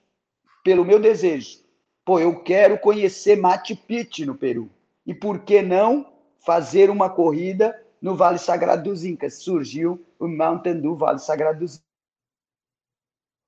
[0.63, 1.65] pelo meu desejo.
[2.05, 4.71] Pô, eu quero conhecer Machu Picchu no Peru.
[5.07, 6.13] E por que não
[6.45, 9.43] fazer uma corrida no Vale Sagrado dos Incas?
[9.43, 11.83] Surgiu o Mountain Dew Vale Sagrado dos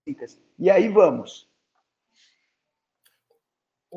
[0.07, 0.41] Incas.
[0.59, 1.47] E aí vamos.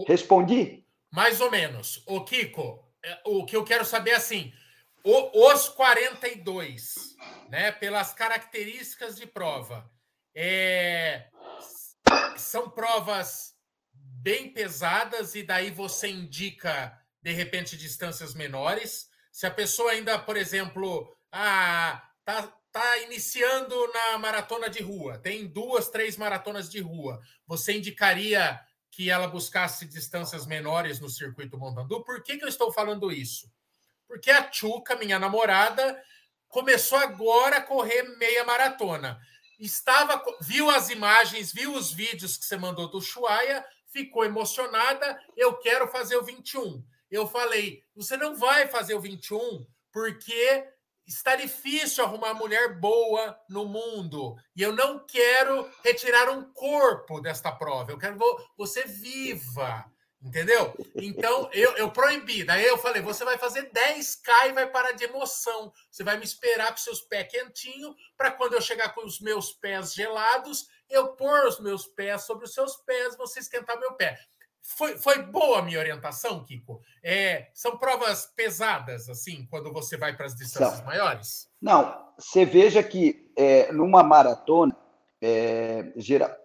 [0.06, 0.84] Respondi?
[1.10, 2.04] Mais ou menos.
[2.06, 4.52] O Kiko, é, o que eu quero saber é assim,
[5.04, 7.16] o, os 42,
[7.50, 9.90] né, pelas características de prova,
[10.36, 11.30] é,
[12.38, 13.54] são provas
[13.94, 19.10] bem pesadas e daí você indica, de repente, distâncias menores.
[19.32, 25.48] Se a pessoa ainda, por exemplo, ah, tá, tá iniciando na maratona de rua, tem
[25.48, 28.60] duas, três maratonas de rua, você indicaria
[28.92, 32.04] que ela buscasse distâncias menores no circuito Montandu.
[32.04, 33.50] Por que, que eu estou falando isso?
[34.10, 36.04] Porque a Chuca, minha namorada,
[36.48, 39.22] começou agora a correr meia maratona.
[39.60, 45.22] Estava, viu as imagens, viu os vídeos que você mandou do Chuaia, ficou emocionada.
[45.38, 46.84] Eu quero fazer o 21.
[47.12, 50.68] Eu falei: você não vai fazer o 21 porque
[51.06, 54.36] está difícil arrumar mulher boa no mundo.
[54.56, 57.92] E eu não quero retirar um corpo desta prova.
[57.92, 58.18] Eu quero
[58.58, 59.86] você viva.
[60.22, 60.74] Entendeu?
[60.96, 62.44] Então, eu, eu proibi.
[62.44, 65.72] Daí eu falei: você vai fazer 10K e vai parar de emoção.
[65.90, 69.54] Você vai me esperar com seus pés quentinhos, para quando eu chegar com os meus
[69.54, 74.20] pés gelados, eu pôr os meus pés sobre os seus pés, você esquentar meu pé.
[74.62, 76.82] Foi, foi boa a minha orientação, Kiko?
[77.02, 81.50] É, são provas pesadas, assim, quando você vai para as distâncias maiores?
[81.62, 84.76] Não, você veja que é, numa maratona,
[85.22, 85.92] é,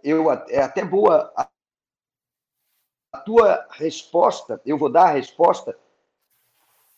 [0.03, 1.33] eu, é até boa
[3.25, 5.77] tua resposta, eu vou dar a resposta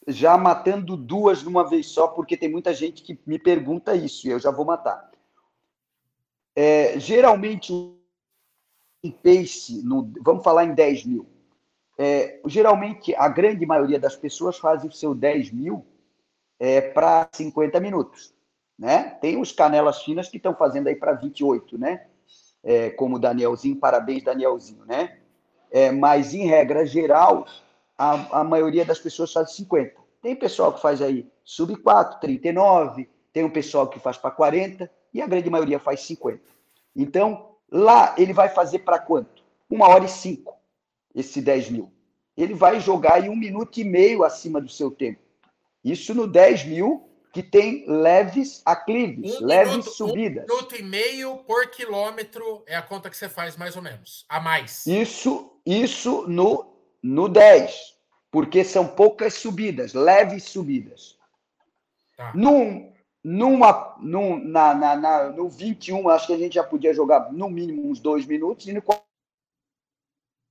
[0.07, 4.31] já matando duas numa vez só, porque tem muita gente que me pergunta isso e
[4.31, 5.11] eu já vou matar.
[6.55, 11.27] É, geralmente, um pace, no, vamos falar em 10 mil.
[11.99, 15.85] É, geralmente, a grande maioria das pessoas fazem o seu 10 mil
[16.59, 18.35] é, para 50 minutos.
[18.79, 19.11] Né?
[19.21, 22.07] Tem os canelas finas que estão fazendo aí para 28, né?
[22.63, 25.16] É, como o Danielzinho, parabéns, Danielzinho, né?
[25.77, 27.47] É, mas em regra geral,
[27.99, 29.93] a, a maioria das pessoas faz 50.
[30.23, 34.91] Tem pessoal que faz aí sub 4, 39, tem um pessoal que faz para 40
[35.13, 36.41] e a grande maioria faz 50.
[36.97, 39.45] Então, lá ele vai fazer para quanto?
[39.69, 40.57] Uma hora e cinco,
[41.15, 41.93] esse 10 mil.
[42.35, 45.21] Ele vai jogar em um minuto e meio acima do seu tempo.
[45.85, 50.45] Isso no 10 mil, que tem leves aclives, um leves minuto, subidas.
[50.45, 54.25] Um minuto e meio por quilômetro é a conta que você faz, mais ou menos,
[54.27, 54.87] a mais.
[54.87, 57.97] Isso, isso no, no 10,
[58.31, 61.19] porque são poucas subidas, leves subidas.
[62.17, 62.33] Tá.
[62.35, 62.93] Num,
[63.23, 67.51] numa, num, na, na, na, no 21, acho que a gente já podia jogar no
[67.51, 68.83] mínimo uns dois minutos, e no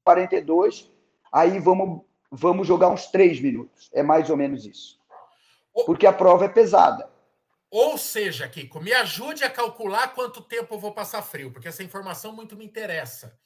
[0.05, 0.91] 42,
[1.31, 3.89] aí vamos, vamos jogar uns três minutos.
[3.93, 4.99] É mais ou menos isso
[5.83, 7.09] porque a prova é pesada.
[7.69, 11.83] Ou seja, Kiko, me ajude a calcular quanto tempo eu vou passar frio, porque essa
[11.83, 13.37] informação muito me interessa.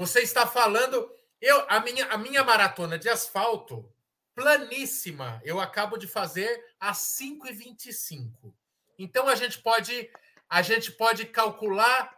[0.00, 3.86] Você está falando, eu a minha a minha maratona de asfalto
[4.34, 6.48] planíssima, eu acabo de fazer
[6.80, 8.50] às 5h25.
[8.98, 10.10] Então a gente pode
[10.48, 12.10] a gente pode calcular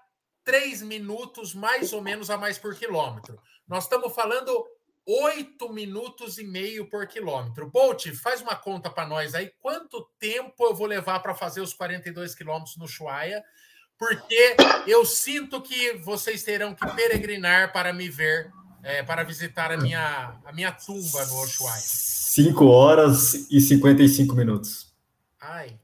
[0.44, 3.36] 3 minutos mais ou menos a mais por quilômetro.
[3.66, 4.64] Nós estamos falando
[5.04, 7.68] 8 minutos e meio por quilômetro.
[7.68, 9.52] Bolt, faz uma conta para nós aí.
[9.58, 13.44] Quanto tempo eu vou levar para fazer os 42 quilômetros no Chuaia?
[14.02, 18.50] Porque eu sinto que vocês terão que peregrinar para me ver,
[18.82, 21.80] é, para visitar a minha, a minha tumba no Ushuaia.
[21.80, 24.92] 5 horas e 55 minutos.
[25.40, 25.78] Ai,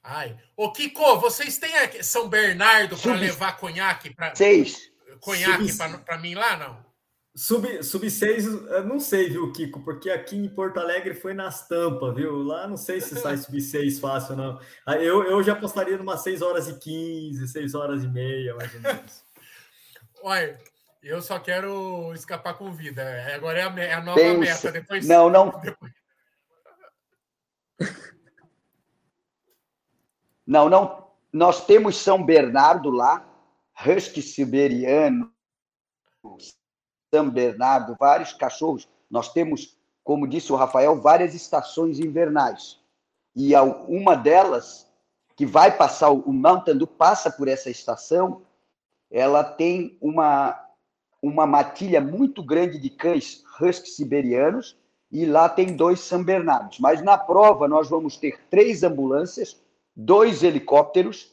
[0.00, 0.38] ai.
[0.56, 4.88] Ô, Kiko, vocês têm aqui São Bernardo para levar conhaque para Seis.
[5.18, 6.89] Conhaque para mim lá, não?
[7.34, 8.44] Sub, sub 6,
[8.84, 9.84] não sei, viu, Kiko?
[9.84, 12.42] Porque aqui em Porto Alegre foi nas tampas, viu?
[12.42, 14.60] Lá não sei se sai sub 6 fácil, não.
[14.84, 18.74] Ah, eu, eu já apostaria numa 6 horas e 15, 6 horas e meia, mais
[18.74, 19.24] ou menos.
[20.22, 20.58] Olha,
[21.02, 23.02] eu só quero escapar com vida.
[23.34, 24.38] Agora é a, é a nova Pensa.
[24.38, 24.72] meta.
[24.72, 25.50] Depois, não, não.
[25.62, 25.92] Depois...
[30.46, 31.08] Não, não.
[31.32, 33.24] Nós temos São Bernardo lá,
[33.86, 35.32] husky siberiano,
[37.12, 38.88] São Bernardo, vários cachorros.
[39.10, 42.78] Nós temos, como disse o Rafael, várias estações invernais.
[43.34, 43.52] E
[43.88, 44.88] uma delas,
[45.36, 48.42] que vai passar, o Mountain Dew passa por essa estação,
[49.10, 50.56] ela tem uma,
[51.20, 54.78] uma matilha muito grande de cães husky siberianos,
[55.10, 56.78] e lá tem dois São Bernardos.
[56.78, 59.60] Mas na prova nós vamos ter três ambulâncias,
[59.96, 61.32] dois helicópteros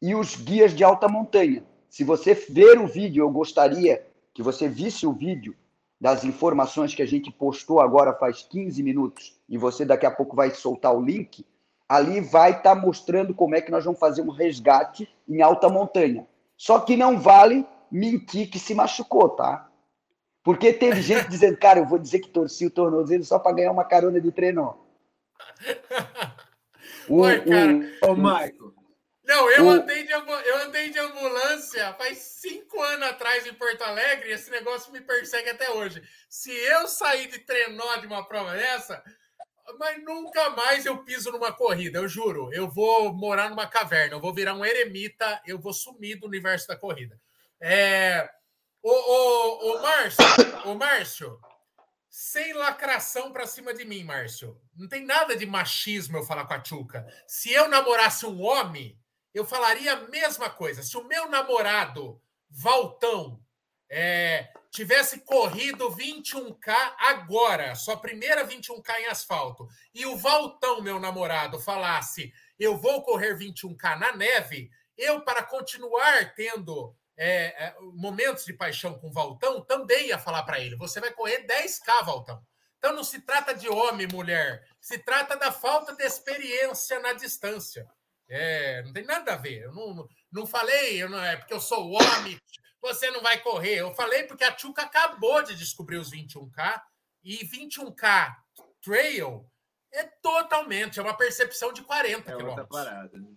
[0.00, 1.64] e os guias de alta montanha.
[1.88, 4.06] Se você ver o vídeo, eu gostaria
[4.36, 5.56] que você visse o vídeo
[5.98, 10.36] das informações que a gente postou agora faz 15 minutos e você daqui a pouco
[10.36, 11.42] vai soltar o link,
[11.88, 15.70] ali vai estar tá mostrando como é que nós vamos fazer um resgate em alta
[15.70, 16.26] montanha.
[16.54, 19.70] Só que não vale mentir que se machucou, tá?
[20.42, 23.72] Porque teve gente dizendo, cara, eu vou dizer que torci o tornozelo só para ganhar
[23.72, 24.74] uma carona de trenó.
[27.08, 27.72] Oi, cara.
[28.02, 28.74] Ô, Michael,
[29.36, 29.70] não, eu, o...
[29.70, 34.50] andei de, eu andei de ambulância faz cinco anos atrás em Porto Alegre e esse
[34.50, 36.02] negócio me persegue até hoje.
[36.28, 39.02] Se eu sair de trenó de uma prova dessa,
[39.78, 42.50] mas nunca mais eu piso numa corrida, eu juro.
[42.52, 46.66] Eu vou morar numa caverna, eu vou virar um eremita, eu vou sumir do universo
[46.68, 47.20] da corrida.
[47.60, 48.28] É...
[48.82, 50.24] Ô, ô, ô, Márcio,
[50.64, 51.40] ô, Márcio,
[52.08, 54.58] sem lacração pra cima de mim, Márcio.
[54.76, 57.06] Não tem nada de machismo eu falar com a Tchuca.
[57.26, 58.96] Se eu namorasse um homem,
[59.36, 60.82] eu falaria a mesma coisa.
[60.82, 62.18] Se o meu namorado,
[62.48, 63.38] Valtão,
[63.86, 71.60] é, tivesse corrido 21K agora, sua primeira 21K em asfalto, e o Valtão, meu namorado,
[71.60, 78.54] falasse: eu vou correr 21K na neve, eu, para continuar tendo é, é, momentos de
[78.54, 82.42] paixão com o Valtão, também ia falar para ele: você vai correr 10K, Valtão.
[82.78, 87.86] Então não se trata de homem, mulher, se trata da falta de experiência na distância.
[88.28, 89.62] É, não tem nada a ver.
[89.62, 92.40] Eu não, não falei, eu não, é porque eu sou homem,
[92.80, 93.76] você não vai correr.
[93.76, 96.82] Eu falei porque a Tchuca acabou de descobrir os 21K
[97.24, 98.36] e 21K
[98.82, 99.44] trail
[99.92, 102.58] é totalmente, é uma percepção de 40 é quilômetros.
[102.58, 103.28] Outra parada, né?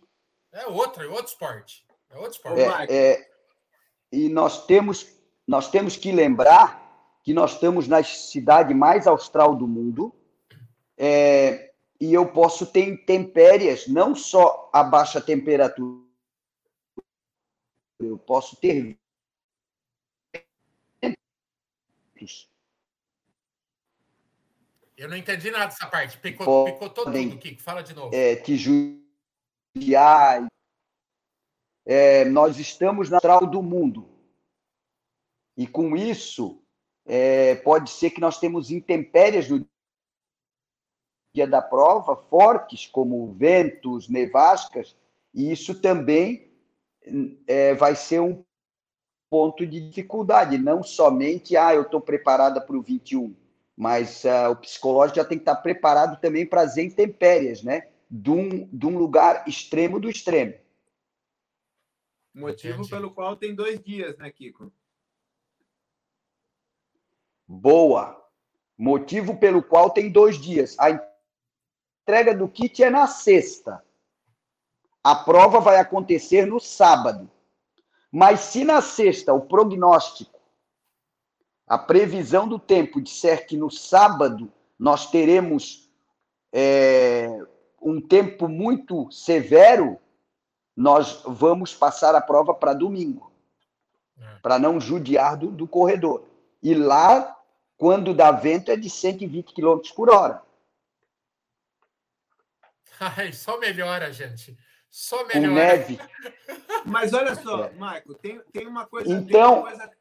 [0.52, 1.86] É outra, é outro esporte.
[2.10, 2.62] É outro esporte.
[2.62, 3.32] É, é,
[4.12, 5.08] e nós temos,
[5.48, 6.90] nós temos que lembrar
[7.24, 10.14] que nós estamos na cidade mais austral do mundo,
[10.98, 11.69] é,
[12.00, 16.08] e eu posso ter intempéries, não só a baixa temperatura,
[18.00, 18.98] eu posso ter
[25.00, 26.18] eu não entendi nada dessa parte.
[26.18, 27.62] Picou, picotou tudo, Kiko.
[27.62, 28.14] Fala de novo.
[28.14, 30.46] É, te judiar,
[31.86, 34.10] é, nós estamos na central do mundo.
[35.56, 36.62] E com isso,
[37.06, 39.66] é, pode ser que nós temos intempéries no
[41.34, 44.96] dia da prova, fortes, como ventos, nevascas,
[45.34, 46.52] e isso também
[47.48, 48.44] é, vai ser um
[49.30, 53.36] ponto de dificuldade, não somente, ah, eu estou preparada para o 21,
[53.78, 57.90] mas uh, o psicológico já tem que estar preparado também para as intempéries, né?
[58.10, 60.56] De um, de um lugar extremo do extremo.
[62.34, 62.90] Motivo Entendi.
[62.90, 64.72] pelo qual tem dois dias, né, Kiko?
[67.48, 68.20] Boa.
[68.78, 70.76] Motivo pelo qual tem dois dias.
[70.80, 70.92] A
[72.10, 73.84] entrega do kit é na sexta.
[75.04, 77.30] A prova vai acontecer no sábado.
[78.12, 80.40] Mas se na sexta o prognóstico,
[81.68, 85.88] a previsão do tempo disser que no sábado nós teremos
[86.52, 87.30] é,
[87.80, 90.00] um tempo muito severo,
[90.76, 93.32] nós vamos passar a prova para domingo,
[94.20, 94.40] é.
[94.42, 96.24] para não judiar do, do, corredor.
[96.64, 97.38] E lá,
[97.78, 100.49] quando dá vento, é de 120 km por hora.
[103.18, 104.58] Ai, só melhora, gente.
[104.90, 105.48] Só melhora.
[105.48, 106.00] Com neve.
[106.86, 107.74] Mas olha só, é.
[107.74, 109.92] Marco, tem, tem uma coisa, então, uma coisa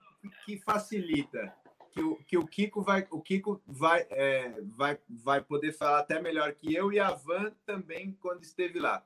[0.45, 1.55] que facilita.
[1.91, 6.21] Que o, que o Kiko vai, o Kiko vai, é, vai, vai poder falar até
[6.21, 9.05] melhor que eu e a Van também quando esteve lá.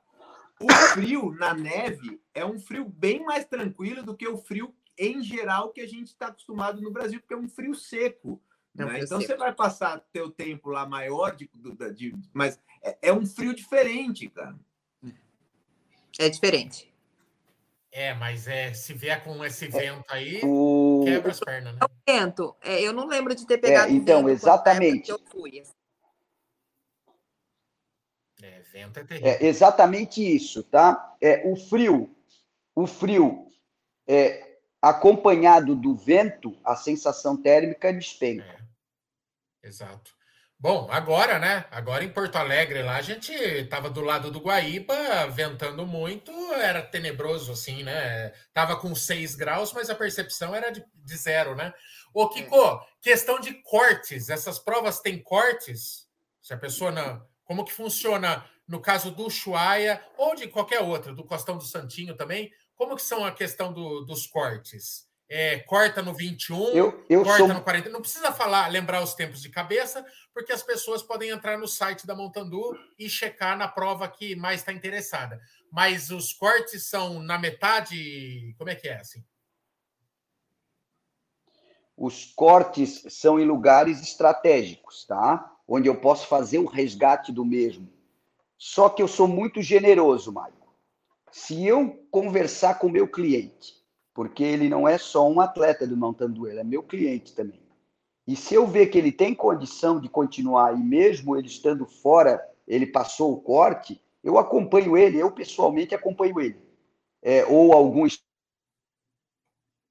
[0.59, 5.23] O frio na neve é um frio bem mais tranquilo do que o frio em
[5.23, 8.39] geral que a gente está acostumado no Brasil, porque é um frio seco.
[8.77, 8.99] É né?
[8.99, 9.31] Então seco.
[9.31, 13.55] você vai passar teu tempo lá maior, de, de, de mas é, é, um frio
[13.55, 14.55] diferente, cara.
[16.19, 16.93] É diferente.
[17.91, 21.01] É, mas é, se vier com esse vento aí, o...
[21.05, 21.79] quebra as pernas, né?
[21.83, 25.11] O vento, é, eu não lembro de ter pegado é, então, exatamente.
[25.11, 25.63] eu fui.
[28.41, 29.29] É, vento é terrível.
[29.29, 31.15] É exatamente isso, tá?
[31.21, 32.13] É, o frio,
[32.75, 33.51] o frio
[34.07, 38.43] é, acompanhado do vento, a sensação térmica despenca.
[39.61, 40.13] É, exato.
[40.63, 41.65] Bom, agora, né?
[41.69, 46.81] Agora em Porto Alegre, lá a gente estava do lado do Guaíba, ventando muito, era
[46.81, 48.29] tenebroso, assim, né?
[48.53, 51.73] Tava com 6 graus, mas a percepção era de, de zero, né?
[52.13, 52.79] Ô, Kiko, é.
[53.01, 56.07] questão de cortes, essas provas têm cortes?
[56.41, 61.13] Se a pessoa não como que funciona no caso do Chuaia ou de qualquer outro,
[61.13, 62.49] do Costão do Santinho também?
[62.73, 65.09] Como que são a questão do, dos cortes?
[65.29, 67.47] É, corta no 21, eu, eu corta sou...
[67.47, 67.89] no 40.
[67.89, 72.05] Não precisa falar, lembrar os tempos de cabeça, porque as pessoas podem entrar no site
[72.05, 75.41] da Montandu e checar na prova que mais está interessada.
[75.71, 78.53] Mas os cortes são na metade.
[78.57, 79.23] Como é que é assim?
[81.97, 85.53] Os cortes são em lugares estratégicos, tá?
[85.67, 87.89] onde eu posso fazer o resgate do mesmo.
[88.57, 90.55] Só que eu sou muito generoso, Mário.
[91.31, 93.82] Se eu conversar com o meu cliente,
[94.13, 97.61] porque ele não é só um atleta do Mountain ele é meu cliente também.
[98.27, 102.41] E se eu ver que ele tem condição de continuar, e mesmo ele estando fora,
[102.67, 106.57] ele passou o corte, eu acompanho ele, eu pessoalmente acompanho ele.
[107.21, 108.07] É, ou algum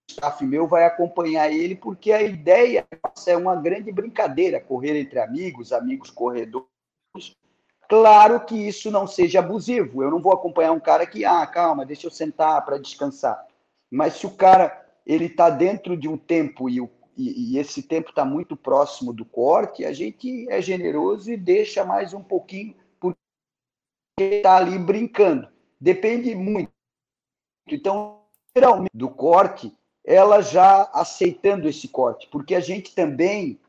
[0.09, 2.87] staff meu vai acompanhar ele, porque a ideia
[3.27, 6.67] é uma grande brincadeira, correr entre amigos, amigos corredores.
[7.89, 10.03] Claro que isso não seja abusivo.
[10.03, 13.47] Eu não vou acompanhar um cara que, ah, calma, deixa eu sentar para descansar.
[13.93, 16.79] Mas se o cara ele está dentro de um tempo e,
[17.15, 21.85] e, e esse tempo está muito próximo do corte, a gente é generoso e deixa
[21.85, 23.19] mais um pouquinho porque
[24.19, 25.47] está ali brincando.
[25.79, 26.73] Depende muito.
[27.69, 28.23] Então,
[28.57, 33.61] geralmente, do corte, ela já aceitando esse corte, porque a gente também,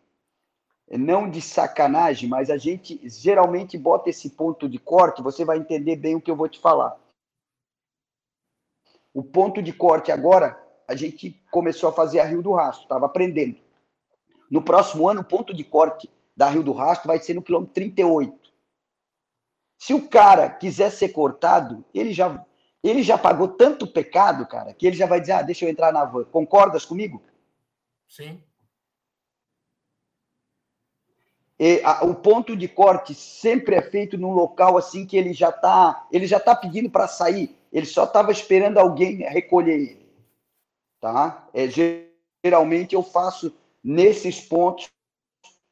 [0.89, 5.97] não de sacanagem, mas a gente geralmente bota esse ponto de corte, você vai entender
[5.97, 7.02] bem o que eu vou te falar.
[9.13, 10.57] O ponto de corte agora,
[10.87, 13.57] a gente começou a fazer a Rio do Rastro, estava aprendendo.
[14.49, 17.73] No próximo ano, o ponto de corte da Rio do Rastro vai ser no quilômetro
[17.73, 18.51] 38.
[19.77, 22.43] Se o cara quiser ser cortado, ele já
[22.83, 25.93] ele já pagou tanto pecado, cara, que ele já vai dizer: ah, deixa eu entrar
[25.93, 26.25] na van.
[26.25, 27.21] Concordas comigo?
[28.07, 28.43] Sim.
[31.57, 35.49] E, a, o ponto de corte sempre é feito num local assim que ele já
[35.49, 37.57] está, ele já tá pedindo para sair.
[37.73, 40.09] Ele só estava esperando alguém recolher ele,
[41.01, 41.49] tá?
[41.51, 41.67] É,
[42.45, 43.51] geralmente eu faço
[43.83, 44.91] nesses pontos,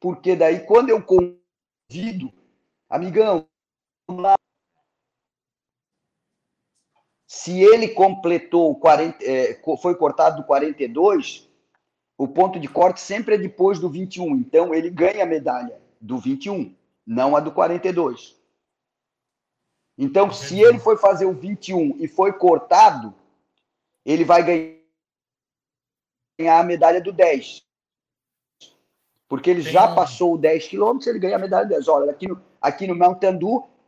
[0.00, 2.32] porque daí quando eu convido,
[2.90, 3.46] amigão,
[7.28, 11.48] se ele completou 40, é, foi cortado do 42,
[12.18, 14.36] o ponto de corte sempre é depois do 21.
[14.36, 16.74] Então ele ganha a medalha do 21,
[17.06, 18.41] não a do 42.
[19.96, 23.14] Então, se ele foi fazer o 21 e foi cortado,
[24.04, 24.42] ele vai
[26.38, 27.62] ganhar a medalha do 10.
[29.28, 31.88] Porque ele já passou o 10 quilômetros, ele ganha a medalha do 10.
[31.88, 33.38] Olha, aqui no, aqui no Mountain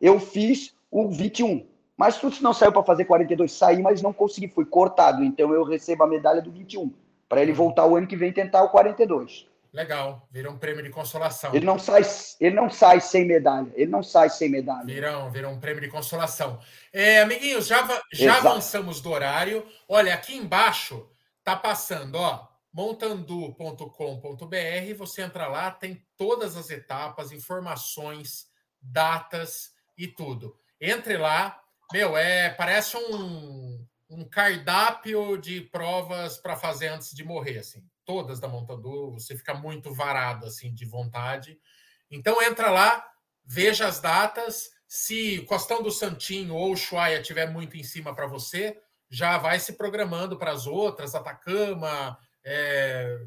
[0.01, 1.67] eu fiz o 21.
[1.97, 5.23] Mas tudo não saiu para fazer 42, saí, mas não consegui, fui cortado.
[5.23, 6.93] Então eu recebo a medalha do 21,
[7.29, 9.47] para ele voltar o ano que vem tentar o 42.
[9.75, 11.53] Legal, vira um prêmio de consolação.
[11.53, 12.03] Ele não sai,
[12.39, 14.87] ele não sai sem medalha, ele não sai sem medalha.
[14.87, 16.61] Virão, virão um prêmio de consolação.
[16.93, 19.67] É, amiguinhos, já, já avançamos do horário.
[19.89, 21.11] Olha, aqui embaixo
[21.43, 28.47] tá passando, ó, montandu.com.br, você entra lá, tem todas as etapas, informações,
[28.81, 30.57] datas e tudo.
[30.81, 31.61] Entre lá,
[31.93, 37.85] meu, é, parece um, um cardápio de provas para fazer antes de morrer, assim.
[38.05, 41.59] Todas da Montador, você fica muito varado, assim, de vontade.
[42.11, 43.07] Então, entra lá,
[43.45, 44.71] veja as datas.
[44.87, 49.75] Se Costão do Santinho ou Chuaia tiver muito em cima para você, já vai se
[49.75, 53.19] programando para as outras, Atacama, é,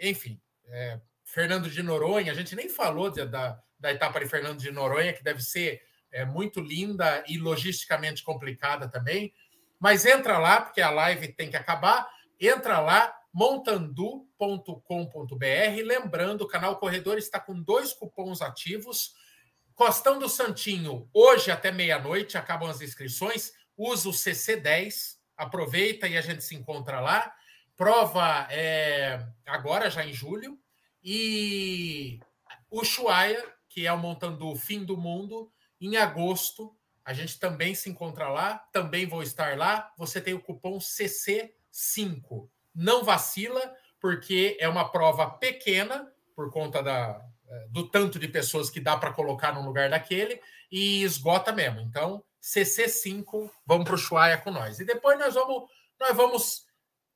[0.00, 2.32] enfim, é, Fernando de Noronha.
[2.32, 5.80] A gente nem falou de, da, da etapa de Fernando de Noronha, que deve ser
[6.16, 9.34] é muito linda e logisticamente complicada também.
[9.78, 12.08] Mas entra lá, porque a live tem que acabar.
[12.40, 15.82] Entra lá, montandu.com.br.
[15.84, 19.12] Lembrando, o canal Corredor está com dois cupons ativos.
[19.74, 23.52] Costão do Santinho, hoje até meia-noite, acabam as inscrições.
[23.76, 27.30] Usa o CC10, aproveita e a gente se encontra lá.
[27.76, 30.58] Prova é, agora, já em julho.
[31.04, 32.18] E
[32.70, 36.74] o Chuaia, que é o Montandu Fim do Mundo, em agosto,
[37.04, 39.92] a gente também se encontra lá, também vou estar lá.
[39.98, 42.48] Você tem o cupom CC5.
[42.76, 48.68] Não vacila, porque é uma prova pequena, por conta da, é, do tanto de pessoas
[48.68, 50.40] que dá para colocar no lugar daquele,
[50.70, 51.80] e esgota mesmo.
[51.80, 54.78] Então, CC5, vamos para o Chuaia com nós.
[54.78, 55.64] E depois nós vamos,
[55.98, 56.66] nós vamos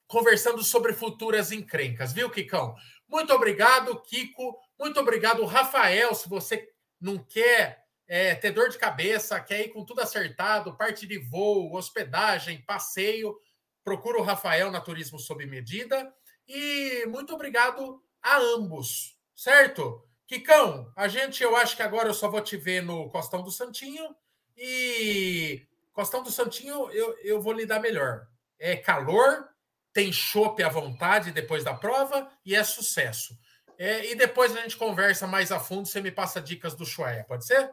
[0.06, 2.74] conversando sobre futuras encrencas, viu, Kikão?
[3.08, 4.56] Muito obrigado, Kiko.
[4.78, 6.14] Muito obrigado, Rafael.
[6.14, 6.68] Se você
[7.00, 11.74] não quer é, ter dor de cabeça, quer ir com tudo acertado, parte de voo,
[11.74, 13.36] hospedagem, passeio,
[13.84, 16.12] procura o Rafael na Turismo Sob Medida.
[16.46, 20.04] E muito obrigado a ambos, certo?
[20.26, 23.50] Kikão, a gente, eu acho que agora eu só vou te ver no Costão do
[23.50, 24.14] Santinho.
[24.56, 28.26] E Costão do Santinho eu, eu vou lidar melhor.
[28.58, 29.48] É calor,
[29.92, 33.36] tem chope à vontade depois da prova e é sucesso.
[33.78, 37.24] É, e depois a gente conversa mais a fundo, você me passa dicas do Chuaia,
[37.24, 37.70] pode ser?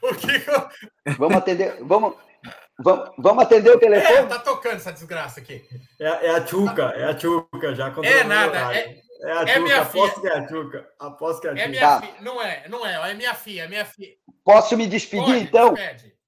[0.10, 1.76] o que Vamos atender.
[1.82, 2.14] Vamos,
[2.78, 4.18] vamos, vamos atender o telefone?
[4.18, 5.64] É, tá tocando essa desgraça aqui.
[5.98, 9.60] É, é a Tchuca, é a Tchuca, já É nada, é, é a é Tchuca,
[9.60, 10.32] minha aposto filha.
[10.32, 10.90] que é a Tchuca.
[10.98, 11.64] Aposto que é a Tchuca.
[11.64, 12.00] É minha tá.
[12.00, 12.14] filha.
[12.20, 14.14] Não é, não é, é minha filha, é minha filha.
[14.44, 15.74] Posso me despedir, Pode, então?
[15.74, 16.20] Despede.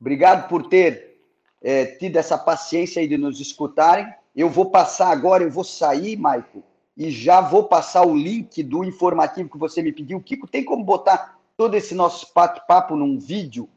[0.00, 1.16] Obrigado por ter
[1.62, 4.12] é, tido essa paciência aí de nos escutarem.
[4.34, 6.64] Eu vou passar agora, eu vou sair, Maico,
[6.96, 10.20] e já vou passar o link do informativo que você me pediu.
[10.20, 13.68] Kiko, tem como botar todo esse nosso bate-papo num vídeo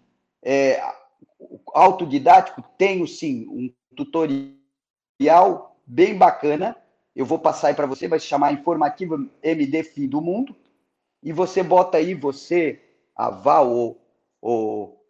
[0.43, 0.81] é,
[1.73, 2.63] autodidático?
[2.77, 6.75] Tenho sim, um tutorial bem bacana.
[7.15, 10.55] Eu vou passar aí para você, vai se chamar Informativo MD Fim do Mundo.
[11.23, 12.81] e você bota aí, você,
[13.15, 13.97] a Val ou,
[14.41, 15.01] ou,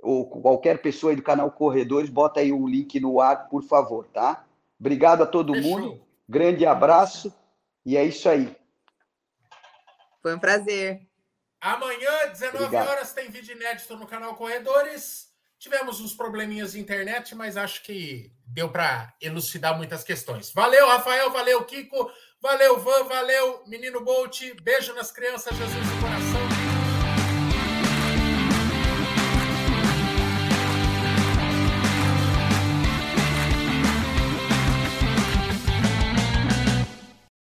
[0.00, 4.06] ou qualquer pessoa aí do canal Corredores, bota aí o link no ar, por favor,
[4.06, 4.46] tá?
[4.78, 5.80] Obrigado a todo Fechou.
[5.80, 7.32] mundo, grande abraço
[7.84, 8.54] e é isso aí.
[10.22, 11.00] Foi um prazer.
[11.60, 12.88] Amanhã, 19 Obrigado.
[12.88, 15.28] horas, tem vídeo inédito no canal Corredores.
[15.58, 20.52] Tivemos uns probleminhas de internet, mas acho que deu para elucidar muitas questões.
[20.52, 24.40] Valeu, Rafael, valeu, Kiko, valeu, Van, valeu, menino Bolt.
[24.60, 26.51] Beijo nas crianças, Jesus no coração.